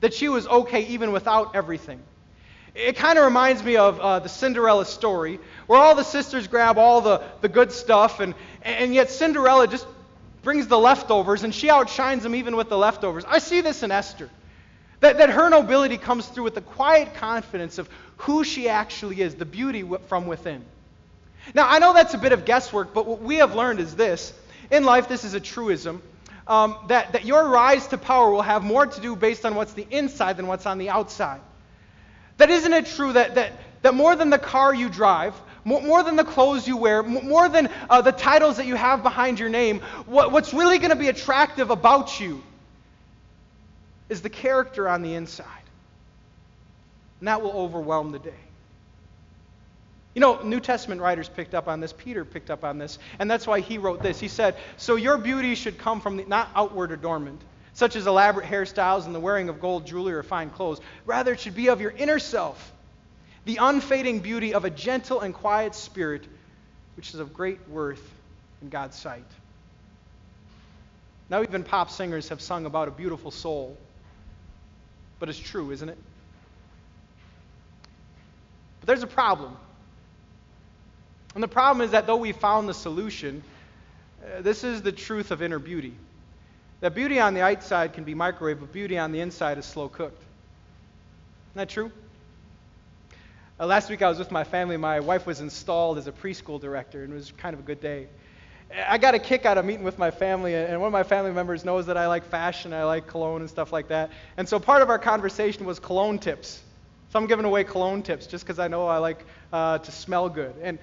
that 0.00 0.14
she 0.14 0.28
was 0.28 0.46
okay 0.46 0.86
even 0.86 1.10
without 1.10 1.56
everything. 1.56 2.00
It 2.76 2.96
kind 2.96 3.18
of 3.18 3.24
reminds 3.24 3.62
me 3.62 3.76
of 3.76 3.98
uh, 3.98 4.18
the 4.18 4.28
Cinderella 4.28 4.84
story, 4.84 5.40
where 5.66 5.80
all 5.80 5.94
the 5.94 6.04
sisters 6.04 6.46
grab 6.46 6.76
all 6.76 7.00
the, 7.00 7.22
the 7.40 7.48
good 7.48 7.72
stuff, 7.72 8.20
and, 8.20 8.34
and 8.60 8.94
yet 8.94 9.10
Cinderella 9.10 9.66
just 9.66 9.86
brings 10.42 10.66
the 10.68 10.78
leftovers, 10.78 11.42
and 11.42 11.54
she 11.54 11.70
outshines 11.70 12.22
them 12.22 12.34
even 12.34 12.54
with 12.54 12.68
the 12.68 12.76
leftovers. 12.76 13.24
I 13.26 13.38
see 13.38 13.62
this 13.62 13.82
in 13.82 13.90
Esther. 13.90 14.28
That, 15.00 15.18
that 15.18 15.30
her 15.30 15.48
nobility 15.48 15.96
comes 15.96 16.26
through 16.26 16.44
with 16.44 16.54
the 16.54 16.60
quiet 16.60 17.14
confidence 17.14 17.78
of 17.78 17.88
who 18.18 18.44
she 18.44 18.68
actually 18.68 19.22
is, 19.22 19.34
the 19.34 19.46
beauty 19.46 19.84
from 20.08 20.26
within. 20.26 20.62
Now, 21.54 21.68
I 21.68 21.78
know 21.78 21.94
that's 21.94 22.14
a 22.14 22.18
bit 22.18 22.32
of 22.32 22.44
guesswork, 22.44 22.92
but 22.92 23.06
what 23.06 23.22
we 23.22 23.36
have 23.36 23.54
learned 23.54 23.80
is 23.80 23.96
this. 23.96 24.32
In 24.70 24.84
life, 24.84 25.08
this 25.08 25.24
is 25.24 25.34
a 25.34 25.40
truism. 25.40 26.02
Um, 26.46 26.76
that, 26.88 27.12
that 27.12 27.24
your 27.24 27.48
rise 27.48 27.86
to 27.88 27.98
power 27.98 28.30
will 28.30 28.42
have 28.42 28.62
more 28.62 28.86
to 28.86 29.00
do 29.00 29.16
based 29.16 29.44
on 29.44 29.54
what's 29.54 29.72
the 29.72 29.86
inside 29.90 30.36
than 30.36 30.46
what's 30.46 30.66
on 30.66 30.78
the 30.78 30.90
outside. 30.90 31.40
That 32.38 32.50
isn't 32.50 32.72
it 32.72 32.86
true 32.86 33.12
that, 33.12 33.34
that, 33.36 33.52
that 33.82 33.94
more 33.94 34.16
than 34.16 34.30
the 34.30 34.38
car 34.38 34.74
you 34.74 34.88
drive, 34.88 35.34
more, 35.64 35.82
more 35.82 36.02
than 36.02 36.16
the 36.16 36.24
clothes 36.24 36.68
you 36.68 36.76
wear, 36.76 37.02
more 37.02 37.48
than 37.48 37.68
uh, 37.90 38.02
the 38.02 38.12
titles 38.12 38.58
that 38.58 38.66
you 38.66 38.76
have 38.76 39.02
behind 39.02 39.38
your 39.38 39.48
name, 39.48 39.80
what, 40.06 40.32
what's 40.32 40.54
really 40.54 40.78
going 40.78 40.90
to 40.90 40.96
be 40.96 41.08
attractive 41.08 41.70
about 41.70 42.20
you 42.20 42.42
is 44.08 44.22
the 44.22 44.30
character 44.30 44.88
on 44.88 45.02
the 45.02 45.14
inside. 45.14 45.46
And 47.20 47.28
that 47.28 47.42
will 47.42 47.52
overwhelm 47.52 48.12
the 48.12 48.18
day. 48.18 48.34
You 50.14 50.20
know, 50.20 50.40
New 50.42 50.60
Testament 50.60 51.00
writers 51.00 51.28
picked 51.28 51.54
up 51.54 51.68
on 51.68 51.80
this. 51.80 51.92
Peter 51.92 52.24
picked 52.24 52.50
up 52.50 52.64
on 52.64 52.78
this. 52.78 52.98
And 53.18 53.30
that's 53.30 53.46
why 53.46 53.60
he 53.60 53.76
wrote 53.76 54.02
this. 54.02 54.18
He 54.18 54.28
said, 54.28 54.56
So 54.78 54.96
your 54.96 55.18
beauty 55.18 55.54
should 55.54 55.76
come 55.78 56.00
from 56.00 56.16
the, 56.16 56.24
not 56.24 56.48
outward 56.54 56.90
adornment, 56.90 57.40
such 57.76 57.94
as 57.94 58.06
elaborate 58.06 58.46
hairstyles 58.46 59.04
and 59.04 59.14
the 59.14 59.20
wearing 59.20 59.50
of 59.50 59.60
gold 59.60 59.86
jewelry 59.86 60.14
or 60.14 60.22
fine 60.22 60.48
clothes. 60.48 60.80
Rather, 61.04 61.34
it 61.34 61.40
should 61.40 61.54
be 61.54 61.68
of 61.68 61.78
your 61.82 61.90
inner 61.90 62.18
self, 62.18 62.72
the 63.44 63.58
unfading 63.60 64.20
beauty 64.20 64.54
of 64.54 64.64
a 64.64 64.70
gentle 64.70 65.20
and 65.20 65.34
quiet 65.34 65.74
spirit, 65.74 66.26
which 66.96 67.12
is 67.12 67.20
of 67.20 67.34
great 67.34 67.68
worth 67.68 68.02
in 68.62 68.70
God's 68.70 68.96
sight. 68.96 69.26
Now, 71.28 71.42
even 71.42 71.64
pop 71.64 71.90
singers 71.90 72.30
have 72.30 72.40
sung 72.40 72.64
about 72.64 72.88
a 72.88 72.92
beautiful 72.92 73.30
soul. 73.30 73.76
But 75.18 75.28
it's 75.28 75.38
true, 75.38 75.70
isn't 75.70 75.88
it? 75.90 75.98
But 78.80 78.86
there's 78.86 79.02
a 79.02 79.06
problem. 79.06 79.54
And 81.34 81.42
the 81.42 81.48
problem 81.48 81.84
is 81.84 81.90
that 81.90 82.06
though 82.06 82.16
we 82.16 82.32
found 82.32 82.70
the 82.70 82.74
solution, 82.74 83.42
uh, 84.24 84.40
this 84.40 84.64
is 84.64 84.80
the 84.80 84.92
truth 84.92 85.30
of 85.30 85.42
inner 85.42 85.58
beauty. 85.58 85.92
That 86.80 86.94
beauty 86.94 87.18
on 87.18 87.34
the 87.34 87.40
outside 87.40 87.94
can 87.94 88.04
be 88.04 88.14
microwave, 88.14 88.60
but 88.60 88.72
beauty 88.72 88.98
on 88.98 89.12
the 89.12 89.20
inside 89.20 89.58
is 89.58 89.64
slow 89.64 89.88
cooked. 89.88 90.22
Isn't 91.52 91.54
that 91.54 91.68
true? 91.68 91.90
Uh, 93.58 93.66
last 93.66 93.88
week 93.88 94.02
I 94.02 94.08
was 94.08 94.18
with 94.18 94.30
my 94.30 94.44
family. 94.44 94.76
My 94.76 95.00
wife 95.00 95.26
was 95.26 95.40
installed 95.40 95.96
as 95.96 96.06
a 96.06 96.12
preschool 96.12 96.60
director, 96.60 97.02
and 97.02 97.12
it 97.12 97.16
was 97.16 97.32
kind 97.38 97.54
of 97.54 97.60
a 97.60 97.62
good 97.62 97.80
day. 97.80 98.08
I 98.88 98.98
got 98.98 99.14
a 99.14 99.18
kick 99.18 99.46
out 99.46 99.56
of 99.56 99.64
meeting 99.64 99.84
with 99.84 99.98
my 99.98 100.10
family, 100.10 100.54
and 100.54 100.78
one 100.80 100.88
of 100.88 100.92
my 100.92 101.04
family 101.04 101.32
members 101.32 101.64
knows 101.64 101.86
that 101.86 101.96
I 101.96 102.08
like 102.08 102.24
fashion, 102.24 102.74
I 102.74 102.84
like 102.84 103.06
cologne 103.06 103.40
and 103.40 103.48
stuff 103.48 103.72
like 103.72 103.88
that. 103.88 104.10
And 104.36 104.46
so 104.48 104.58
part 104.58 104.82
of 104.82 104.90
our 104.90 104.98
conversation 104.98 105.64
was 105.64 105.78
cologne 105.78 106.18
tips. 106.18 106.60
So 107.10 107.18
I'm 107.18 107.26
giving 107.26 107.44
away 107.46 107.64
cologne 107.64 108.02
tips 108.02 108.26
just 108.26 108.44
because 108.44 108.58
I 108.58 108.68
know 108.68 108.86
I 108.86 108.98
like 108.98 109.24
uh, 109.52 109.78
to 109.78 109.92
smell 109.92 110.28
good. 110.28 110.54
And 110.62 110.78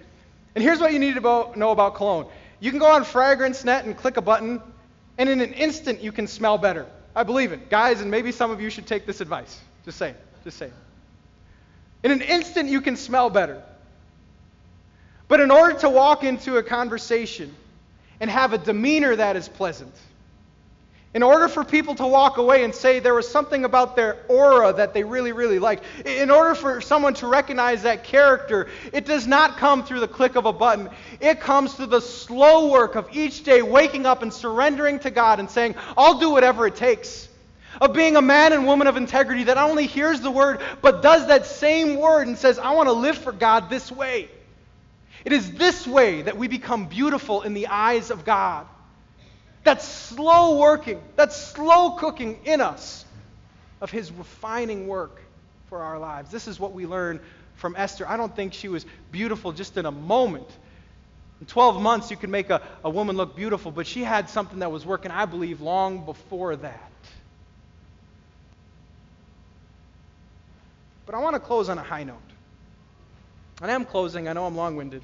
and 0.56 0.64
here's 0.64 0.80
what 0.80 0.94
you 0.94 1.00
need 1.00 1.16
to 1.16 1.22
know 1.56 1.72
about 1.72 1.96
cologne 1.96 2.28
you 2.60 2.70
can 2.70 2.80
go 2.80 2.92
on 2.92 3.04
FragranceNet 3.04 3.84
and 3.84 3.98
click 3.98 4.16
a 4.16 4.22
button, 4.22 4.62
and 5.18 5.30
in 5.30 5.42
an 5.42 5.54
instant 5.54 6.02
you 6.02 6.12
can 6.12 6.28
smell 6.28 6.58
better. 6.58 6.86
I 7.16 7.24
believe 7.24 7.52
it. 7.52 7.70
Guys, 7.70 8.02
and 8.02 8.10
maybe 8.10 8.32
some 8.32 8.52
of 8.52 8.60
you 8.60 8.70
should 8.70 8.88
take 8.88 9.06
this 9.06 9.22
advice. 9.22 9.60
Just 9.86 9.98
saying. 9.98 10.16
Just 10.44 10.58
saying. 10.58 10.74
In 12.04 12.12
an 12.12 12.22
instant 12.22 12.70
you 12.70 12.82
can 12.82 12.96
smell 12.96 13.30
better. 13.30 13.62
But 15.28 15.40
in 15.40 15.52
order 15.52 15.80
to 15.80 15.90
walk 15.90 16.24
into 16.24 16.58
a 16.58 16.64
conversation 16.64 17.56
and 18.20 18.30
have 18.30 18.54
a 18.54 18.58
demeanor 18.58 19.16
that 19.16 19.36
is 19.36 19.48
pleasant, 19.48 19.94
in 21.14 21.22
order 21.22 21.48
for 21.48 21.64
people 21.64 21.94
to 21.96 22.08
walk 22.08 22.38
away 22.38 22.64
and 22.64 22.74
say 22.74 23.00
there 23.00 23.14
was 23.14 23.28
something 23.28 23.66
about 23.66 23.96
their 23.96 24.18
aura 24.28 24.74
that 24.74 24.94
they 24.94 25.04
really, 25.04 25.32
really 25.32 25.60
liked, 25.60 25.84
in 26.06 26.32
order 26.32 26.56
for 26.56 26.82
someone 26.82 27.14
to 27.16 27.28
recognize 27.28 27.84
that 27.84 28.04
character, 28.04 28.68
it 28.92 29.06
does 29.06 29.28
not 29.28 29.58
come 29.58 29.84
through 29.84 30.00
the 30.00 30.08
click 30.08 30.36
of 30.36 30.46
a 30.46 30.54
button. 30.54 30.90
It 31.20 31.40
comes 31.40 31.76
through 31.76 31.88
the 31.88 32.02
slow 32.02 32.72
work 32.72 32.96
of 32.96 33.16
each 33.16 33.44
day 33.44 33.62
waking 33.62 34.08
up 34.08 34.24
and 34.24 34.34
surrendering 34.34 35.00
to 35.00 35.12
God 35.12 35.40
and 35.40 35.50
saying, 35.50 35.76
I'll 35.96 36.18
do 36.18 36.32
whatever 36.32 36.66
it 36.66 36.76
takes. 36.76 37.30
Of 37.82 37.94
being 37.94 38.16
a 38.16 38.22
man 38.22 38.54
and 38.54 38.66
woman 38.66 38.86
of 38.86 38.98
integrity 38.98 39.46
that 39.46 39.56
not 39.56 39.70
only 39.70 39.88
hears 39.88 40.22
the 40.22 40.30
word, 40.30 40.62
but 40.82 41.02
does 41.02 41.28
that 41.28 41.46
same 41.46 41.98
word 42.00 42.28
and 42.28 42.38
says, 42.38 42.60
I 42.60 42.72
want 42.72 42.88
to 42.88 42.94
live 42.94 43.18
for 43.18 43.32
God 43.32 43.70
this 43.70 43.92
way. 43.92 44.30
It 45.26 45.32
is 45.32 45.52
this 45.54 45.88
way 45.88 46.24
that 46.24 46.38
we 46.38 46.48
become 46.48 46.88
beautiful 46.88 47.42
in 47.42 47.54
the 47.54 47.68
eyes 47.68 48.12
of 48.12 48.26
God. 48.26 48.68
That's 49.64 49.88
slow 49.88 50.58
working, 50.58 51.02
that's 51.16 51.36
slow 51.36 51.92
cooking 51.92 52.40
in 52.46 52.60
us 52.60 53.06
of 53.80 53.92
his 53.92 54.12
refining 54.12 54.88
work 54.88 55.22
for 55.68 55.82
our 55.82 55.98
lives. 55.98 56.32
This 56.32 56.48
is 56.48 56.60
what 56.60 56.74
we 56.74 56.86
learn 56.86 57.20
from 57.56 57.76
Esther. 57.78 58.08
I 58.08 58.18
don't 58.18 58.36
think 58.36 58.54
she 58.54 58.68
was 58.68 58.86
beautiful 59.12 59.52
just 59.52 59.78
in 59.78 59.86
a 59.86 59.92
moment. 59.92 60.48
In 61.40 61.48
12 61.48 61.82
months, 61.82 62.12
you 62.12 62.18
can 62.18 62.32
make 62.32 62.50
a, 62.50 62.62
a 62.84 62.90
woman 62.90 63.18
look 63.18 63.36
beautiful, 63.36 63.72
but 63.72 63.88
she 63.88 64.04
had 64.04 64.30
something 64.30 64.60
that 64.60 64.72
was 64.72 64.86
working, 64.86 65.12
I 65.12 65.26
believe, 65.26 65.62
long 65.62 66.06
before 66.06 66.56
that. 66.56 66.92
But 71.06 71.16
I 71.16 71.20
want 71.20 71.36
to 71.36 71.40
close 71.40 71.70
on 71.70 71.78
a 71.78 71.84
high 71.84 72.04
note. 72.04 72.18
And 73.62 73.70
I 73.70 73.76
am 73.76 73.86
closing, 73.86 74.28
I 74.28 74.34
know 74.34 74.46
I'm 74.46 74.56
long 74.56 74.76
winded. 74.76 75.02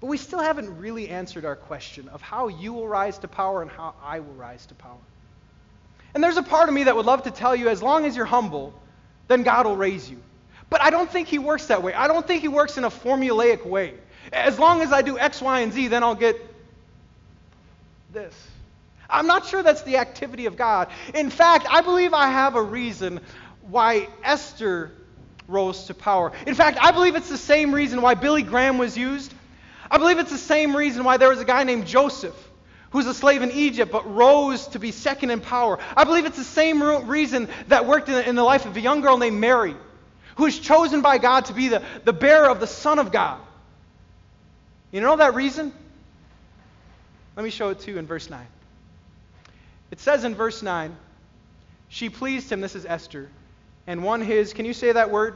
But 0.00 0.06
we 0.06 0.16
still 0.16 0.40
haven't 0.40 0.78
really 0.78 1.10
answered 1.10 1.44
our 1.44 1.56
question 1.56 2.08
of 2.08 2.22
how 2.22 2.48
you 2.48 2.72
will 2.72 2.88
rise 2.88 3.18
to 3.18 3.28
power 3.28 3.60
and 3.60 3.70
how 3.70 3.94
I 4.02 4.20
will 4.20 4.32
rise 4.32 4.64
to 4.66 4.74
power. 4.74 4.96
And 6.14 6.24
there's 6.24 6.38
a 6.38 6.42
part 6.42 6.68
of 6.68 6.74
me 6.74 6.84
that 6.84 6.96
would 6.96 7.06
love 7.06 7.24
to 7.24 7.30
tell 7.30 7.54
you 7.54 7.68
as 7.68 7.82
long 7.82 8.06
as 8.06 8.16
you're 8.16 8.24
humble, 8.24 8.72
then 9.28 9.42
God 9.42 9.66
will 9.66 9.76
raise 9.76 10.10
you. 10.10 10.18
But 10.70 10.82
I 10.82 10.90
don't 10.90 11.10
think 11.10 11.28
He 11.28 11.38
works 11.38 11.66
that 11.66 11.82
way. 11.82 11.92
I 11.92 12.08
don't 12.08 12.26
think 12.26 12.40
He 12.40 12.48
works 12.48 12.78
in 12.78 12.84
a 12.84 12.90
formulaic 12.90 13.66
way. 13.66 13.94
As 14.32 14.58
long 14.58 14.80
as 14.80 14.92
I 14.92 15.02
do 15.02 15.18
X, 15.18 15.42
Y, 15.42 15.60
and 15.60 15.72
Z, 15.72 15.88
then 15.88 16.02
I'll 16.02 16.14
get 16.14 16.36
this. 18.12 18.34
I'm 19.08 19.26
not 19.26 19.46
sure 19.46 19.62
that's 19.62 19.82
the 19.82 19.98
activity 19.98 20.46
of 20.46 20.56
God. 20.56 20.88
In 21.14 21.30
fact, 21.30 21.66
I 21.68 21.82
believe 21.82 22.14
I 22.14 22.28
have 22.28 22.54
a 22.56 22.62
reason 22.62 23.20
why 23.62 24.08
Esther 24.22 24.92
rose 25.48 25.84
to 25.86 25.94
power. 25.94 26.32
In 26.46 26.54
fact, 26.54 26.78
I 26.80 26.92
believe 26.92 27.16
it's 27.16 27.28
the 27.28 27.36
same 27.36 27.74
reason 27.74 28.02
why 28.02 28.14
Billy 28.14 28.42
Graham 28.42 28.78
was 28.78 28.96
used 28.96 29.34
I 29.90 29.98
believe 29.98 30.18
it's 30.18 30.30
the 30.30 30.38
same 30.38 30.76
reason 30.76 31.04
why 31.04 31.16
there 31.16 31.28
was 31.28 31.40
a 31.40 31.44
guy 31.44 31.64
named 31.64 31.86
Joseph 31.86 32.36
who's 32.90 33.06
a 33.06 33.14
slave 33.14 33.42
in 33.42 33.50
Egypt 33.52 33.90
but 33.90 34.12
rose 34.14 34.66
to 34.68 34.78
be 34.78 34.92
second 34.92 35.30
in 35.30 35.40
power. 35.40 35.78
I 35.96 36.04
believe 36.04 36.26
it's 36.26 36.36
the 36.36 36.44
same 36.44 36.82
reason 37.08 37.48
that 37.68 37.86
worked 37.86 38.08
in 38.08 38.14
the, 38.14 38.28
in 38.28 38.34
the 38.34 38.42
life 38.42 38.66
of 38.66 38.76
a 38.76 38.80
young 38.80 39.00
girl 39.00 39.16
named 39.16 39.38
Mary, 39.38 39.74
who 40.36 40.44
was 40.44 40.58
chosen 40.58 41.00
by 41.02 41.18
God 41.18 41.46
to 41.46 41.52
be 41.52 41.68
the, 41.68 41.82
the 42.04 42.12
bearer 42.12 42.48
of 42.48 42.60
the 42.60 42.66
Son 42.66 42.98
of 42.98 43.10
God. 43.12 43.40
You 44.92 45.00
know 45.00 45.16
that 45.16 45.34
reason? 45.34 45.72
Let 47.36 47.44
me 47.44 47.50
show 47.50 47.70
it 47.70 47.80
to 47.80 47.92
you 47.92 47.98
in 47.98 48.06
verse 48.06 48.28
9. 48.28 48.44
It 49.90 50.00
says 50.00 50.24
in 50.24 50.34
verse 50.34 50.62
9, 50.62 50.94
she 51.88 52.10
pleased 52.10 52.50
him, 52.50 52.60
this 52.60 52.76
is 52.76 52.86
Esther, 52.86 53.28
and 53.86 54.04
won 54.04 54.20
his, 54.20 54.52
can 54.52 54.64
you 54.64 54.74
say 54.74 54.92
that 54.92 55.10
word? 55.10 55.34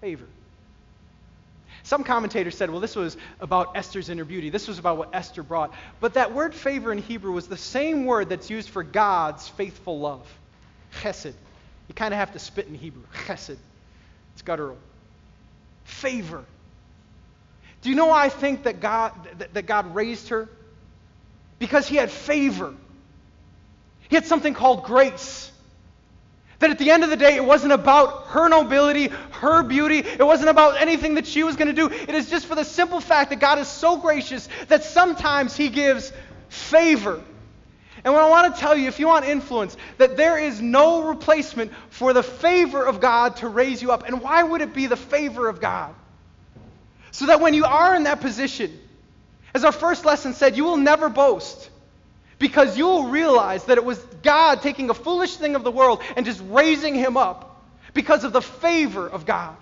Favor. 0.00 0.26
Some 1.84 2.04
commentators 2.04 2.56
said, 2.56 2.70
well, 2.70 2.80
this 2.80 2.94
was 2.94 3.16
about 3.40 3.76
Esther's 3.76 4.08
inner 4.08 4.24
beauty. 4.24 4.50
This 4.50 4.68
was 4.68 4.78
about 4.78 4.98
what 4.98 5.10
Esther 5.12 5.42
brought. 5.42 5.74
But 6.00 6.14
that 6.14 6.32
word 6.32 6.54
favor 6.54 6.92
in 6.92 6.98
Hebrew 6.98 7.32
was 7.32 7.48
the 7.48 7.56
same 7.56 8.04
word 8.04 8.28
that's 8.28 8.50
used 8.50 8.68
for 8.68 8.82
God's 8.82 9.48
faithful 9.48 9.98
love. 9.98 10.26
Chesed. 11.00 11.34
You 11.88 11.94
kind 11.94 12.14
of 12.14 12.18
have 12.18 12.32
to 12.32 12.38
spit 12.38 12.68
in 12.68 12.74
Hebrew. 12.74 13.02
Chesed. 13.26 13.58
It's 14.34 14.42
guttural. 14.42 14.78
Favor. 15.84 16.44
Do 17.82 17.90
you 17.90 17.96
know 17.96 18.06
why 18.06 18.24
I 18.24 18.28
think 18.28 18.62
that 18.62 18.80
God, 18.80 19.12
that, 19.38 19.54
that 19.54 19.66
God 19.66 19.94
raised 19.94 20.28
her? 20.28 20.48
Because 21.58 21.86
he 21.86 21.96
had 21.96 22.10
favor. 22.10 22.74
He 24.08 24.16
had 24.16 24.26
something 24.26 24.54
called 24.54 24.84
grace. 24.84 25.51
That 26.62 26.70
at 26.70 26.78
the 26.78 26.92
end 26.92 27.02
of 27.02 27.10
the 27.10 27.16
day, 27.16 27.34
it 27.34 27.44
wasn't 27.44 27.72
about 27.72 28.28
her 28.28 28.48
nobility, 28.48 29.08
her 29.32 29.64
beauty. 29.64 29.98
It 29.98 30.24
wasn't 30.24 30.48
about 30.48 30.80
anything 30.80 31.16
that 31.16 31.26
she 31.26 31.42
was 31.42 31.56
going 31.56 31.66
to 31.66 31.74
do. 31.74 31.92
It 31.92 32.14
is 32.14 32.30
just 32.30 32.46
for 32.46 32.54
the 32.54 32.64
simple 32.64 33.00
fact 33.00 33.30
that 33.30 33.40
God 33.40 33.58
is 33.58 33.66
so 33.66 33.96
gracious 33.96 34.48
that 34.68 34.84
sometimes 34.84 35.56
He 35.56 35.70
gives 35.70 36.12
favor. 36.48 37.20
And 38.04 38.14
what 38.14 38.22
I 38.22 38.30
want 38.30 38.54
to 38.54 38.60
tell 38.60 38.76
you, 38.76 38.86
if 38.86 39.00
you 39.00 39.08
want 39.08 39.24
influence, 39.24 39.76
that 39.98 40.16
there 40.16 40.38
is 40.38 40.60
no 40.60 41.08
replacement 41.08 41.72
for 41.90 42.12
the 42.12 42.22
favor 42.22 42.86
of 42.86 43.00
God 43.00 43.34
to 43.38 43.48
raise 43.48 43.82
you 43.82 43.90
up. 43.90 44.06
And 44.06 44.20
why 44.20 44.44
would 44.44 44.60
it 44.60 44.72
be 44.72 44.86
the 44.86 44.96
favor 44.96 45.48
of 45.48 45.60
God? 45.60 45.92
So 47.10 47.26
that 47.26 47.40
when 47.40 47.54
you 47.54 47.64
are 47.64 47.96
in 47.96 48.04
that 48.04 48.20
position, 48.20 48.78
as 49.52 49.64
our 49.64 49.72
first 49.72 50.04
lesson 50.04 50.32
said, 50.32 50.56
you 50.56 50.62
will 50.62 50.76
never 50.76 51.08
boast. 51.08 51.70
Because 52.42 52.76
you 52.76 52.86
will 52.86 53.06
realize 53.06 53.66
that 53.66 53.78
it 53.78 53.84
was 53.84 54.00
God 54.20 54.62
taking 54.62 54.90
a 54.90 54.94
foolish 54.94 55.36
thing 55.36 55.54
of 55.54 55.62
the 55.62 55.70
world 55.70 56.02
and 56.16 56.26
just 56.26 56.42
raising 56.48 56.92
him 56.92 57.16
up 57.16 57.62
because 57.94 58.24
of 58.24 58.32
the 58.32 58.42
favor 58.42 59.08
of 59.08 59.24
God. 59.24 59.56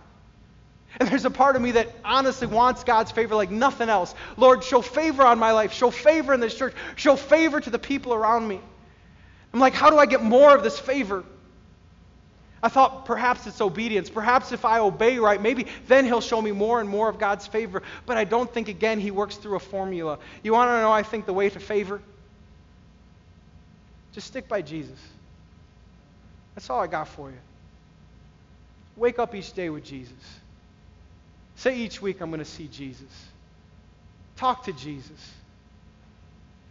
And 0.98 1.06
there's 1.06 1.26
a 1.26 1.30
part 1.30 1.56
of 1.56 1.62
me 1.62 1.72
that 1.72 1.88
honestly 2.06 2.46
wants 2.46 2.82
God's 2.82 3.10
favor 3.10 3.34
like 3.34 3.50
nothing 3.50 3.90
else. 3.90 4.14
Lord, 4.38 4.64
show 4.64 4.80
favor 4.80 5.22
on 5.22 5.38
my 5.38 5.52
life. 5.52 5.74
Show 5.74 5.90
favor 5.90 6.32
in 6.32 6.40
this 6.40 6.54
church. 6.54 6.72
Show 6.96 7.16
favor 7.16 7.60
to 7.60 7.68
the 7.68 7.78
people 7.78 8.14
around 8.14 8.48
me. 8.48 8.58
I'm 9.52 9.60
like, 9.60 9.74
how 9.74 9.90
do 9.90 9.98
I 9.98 10.06
get 10.06 10.22
more 10.22 10.56
of 10.56 10.62
this 10.62 10.78
favor? 10.78 11.22
I 12.62 12.70
thought 12.70 13.04
perhaps 13.04 13.46
it's 13.46 13.60
obedience. 13.60 14.08
Perhaps 14.08 14.52
if 14.52 14.64
I 14.64 14.78
obey 14.78 15.18
right, 15.18 15.40
maybe 15.40 15.66
then 15.86 16.06
he'll 16.06 16.22
show 16.22 16.40
me 16.40 16.52
more 16.52 16.80
and 16.80 16.88
more 16.88 17.10
of 17.10 17.18
God's 17.18 17.46
favor. 17.46 17.82
But 18.06 18.16
I 18.16 18.24
don't 18.24 18.50
think, 18.50 18.68
again, 18.68 19.00
he 19.00 19.10
works 19.10 19.36
through 19.36 19.56
a 19.56 19.60
formula. 19.60 20.18
You 20.42 20.54
want 20.54 20.70
to 20.70 20.80
know, 20.80 20.90
I 20.90 21.02
think, 21.02 21.26
the 21.26 21.34
way 21.34 21.50
to 21.50 21.60
favor? 21.60 22.00
Just 24.12 24.27
stick 24.27 24.49
by 24.49 24.62
Jesus. 24.62 24.99
That's 26.55 26.68
all 26.68 26.81
I 26.81 26.87
got 26.87 27.09
for 27.09 27.31
you. 27.31 27.38
Wake 28.96 29.18
up 29.18 29.35
each 29.35 29.53
day 29.53 29.70
with 29.70 29.85
Jesus. 29.85 30.12
Say 31.57 31.77
each 31.77 32.03
week, 32.03 32.20
I'm 32.20 32.31
going 32.31 32.40
to 32.40 32.44
see 32.44 32.68
Jesus. 32.68 33.29
Talk 34.37 34.64
to 34.64 34.73
Jesus. 34.73 35.33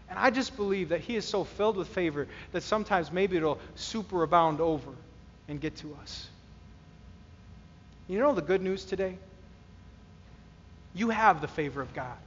And 0.10 0.18
I 0.18 0.32
just 0.32 0.56
believe 0.56 0.90
that 0.90 1.02
He 1.02 1.16
is 1.16 1.26
so 1.26 1.44
filled 1.44 1.78
with 1.78 1.88
favor 1.88 2.28
that 2.52 2.64
sometimes 2.64 3.12
maybe 3.12 3.38
it'll 3.38 3.60
superabound 3.78 4.60
over 4.60 4.92
and 5.48 5.62
get 5.62 5.76
to 5.78 5.96
us. 6.02 6.28
You 8.08 8.20
know 8.20 8.34
the 8.34 8.42
good 8.42 8.62
news 8.62 8.86
today? 8.86 9.18
You 10.96 11.12
have 11.12 11.42
the 11.42 11.48
favor 11.48 11.82
of 11.82 11.94
God. 11.94 12.18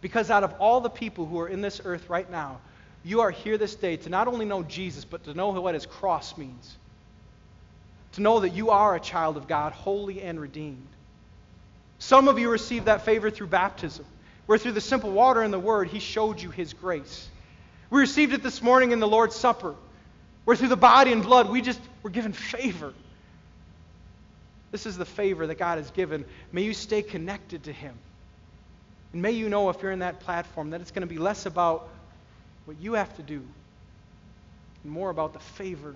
Because 0.00 0.30
out 0.30 0.44
of 0.44 0.54
all 0.60 0.80
the 0.80 0.88
people 0.88 1.26
who 1.26 1.40
are 1.40 1.48
in 1.48 1.60
this 1.60 1.80
earth 1.84 2.08
right 2.08 2.30
now, 2.30 2.60
you 3.04 3.22
are 3.22 3.30
here 3.30 3.56
this 3.56 3.74
day 3.74 3.96
to 3.96 4.08
not 4.10 4.28
only 4.28 4.44
know 4.44 4.62
Jesus, 4.62 5.04
but 5.04 5.24
to 5.24 5.34
know 5.34 5.48
what 5.50 5.74
his 5.74 5.86
cross 5.86 6.36
means. 6.36 6.76
To 8.12 8.22
know 8.22 8.40
that 8.40 8.50
you 8.50 8.70
are 8.70 8.94
a 8.94 9.00
child 9.00 9.36
of 9.36 9.48
God, 9.48 9.72
holy 9.72 10.20
and 10.20 10.40
redeemed. 10.40 10.86
Some 11.98 12.28
of 12.28 12.38
you 12.38 12.50
received 12.50 12.86
that 12.86 13.04
favor 13.04 13.30
through 13.30 13.48
baptism, 13.48 14.04
where 14.46 14.58
through 14.58 14.72
the 14.72 14.80
simple 14.80 15.10
water 15.10 15.42
and 15.42 15.52
the 15.52 15.58
word, 15.58 15.88
he 15.88 16.00
showed 16.00 16.40
you 16.40 16.50
his 16.50 16.72
grace. 16.72 17.28
We 17.88 18.00
received 18.00 18.32
it 18.32 18.42
this 18.42 18.62
morning 18.62 18.92
in 18.92 19.00
the 19.00 19.08
Lord's 19.08 19.36
Supper, 19.36 19.74
where 20.44 20.56
through 20.56 20.68
the 20.68 20.76
body 20.76 21.12
and 21.12 21.22
blood, 21.22 21.50
we 21.50 21.60
just 21.60 21.80
were 22.02 22.10
given 22.10 22.32
favor. 22.32 22.92
This 24.70 24.86
is 24.86 24.96
the 24.96 25.04
favor 25.04 25.46
that 25.46 25.56
God 25.56 25.78
has 25.78 25.90
given. 25.90 26.24
May 26.52 26.62
you 26.62 26.74
stay 26.74 27.02
connected 27.02 27.64
to 27.64 27.72
him. 27.72 27.94
And 29.12 29.22
may 29.22 29.32
you 29.32 29.48
know 29.48 29.70
if 29.70 29.82
you're 29.82 29.90
in 29.90 29.98
that 30.00 30.20
platform 30.20 30.70
that 30.70 30.80
it's 30.80 30.92
going 30.92 31.06
to 31.06 31.12
be 31.12 31.18
less 31.18 31.46
about 31.46 31.88
what 32.64 32.80
you 32.80 32.94
have 32.94 33.14
to 33.16 33.22
do, 33.22 33.42
and 34.82 34.92
more 34.92 35.10
about 35.10 35.32
the 35.32 35.38
favor 35.38 35.94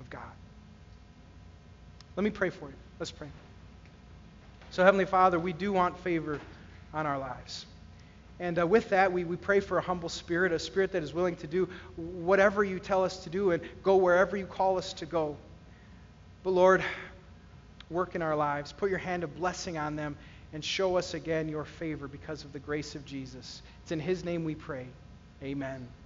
of 0.00 0.10
God. 0.10 0.22
Let 2.16 2.24
me 2.24 2.30
pray 2.30 2.50
for 2.50 2.66
you. 2.66 2.74
Let's 2.98 3.10
pray. 3.10 3.28
So, 4.70 4.84
Heavenly 4.84 5.06
Father, 5.06 5.38
we 5.38 5.52
do 5.52 5.72
want 5.72 5.98
favor 5.98 6.40
on 6.94 7.06
our 7.06 7.18
lives. 7.18 7.66
And 8.38 8.58
uh, 8.58 8.66
with 8.66 8.88
that, 8.90 9.12
we, 9.12 9.24
we 9.24 9.36
pray 9.36 9.60
for 9.60 9.78
a 9.78 9.82
humble 9.82 10.08
spirit, 10.08 10.52
a 10.52 10.58
spirit 10.58 10.92
that 10.92 11.02
is 11.02 11.12
willing 11.12 11.36
to 11.36 11.46
do 11.46 11.68
whatever 11.96 12.64
you 12.64 12.78
tell 12.78 13.04
us 13.04 13.24
to 13.24 13.30
do 13.30 13.50
and 13.50 13.62
go 13.82 13.96
wherever 13.96 14.36
you 14.36 14.46
call 14.46 14.78
us 14.78 14.92
to 14.94 15.06
go. 15.06 15.36
But 16.42 16.50
Lord, 16.50 16.82
work 17.90 18.14
in 18.14 18.22
our 18.22 18.34
lives. 18.34 18.72
Put 18.72 18.88
your 18.88 18.98
hand 18.98 19.24
of 19.24 19.36
blessing 19.36 19.76
on 19.76 19.94
them 19.94 20.16
and 20.52 20.64
show 20.64 20.96
us 20.96 21.14
again 21.14 21.48
your 21.48 21.64
favor 21.64 22.08
because 22.08 22.44
of 22.44 22.52
the 22.52 22.58
grace 22.58 22.94
of 22.94 23.04
Jesus. 23.04 23.60
It's 23.82 23.92
in 23.92 24.00
His 24.00 24.24
name 24.24 24.44
we 24.44 24.54
pray. 24.54 24.86
Amen. 25.42 25.99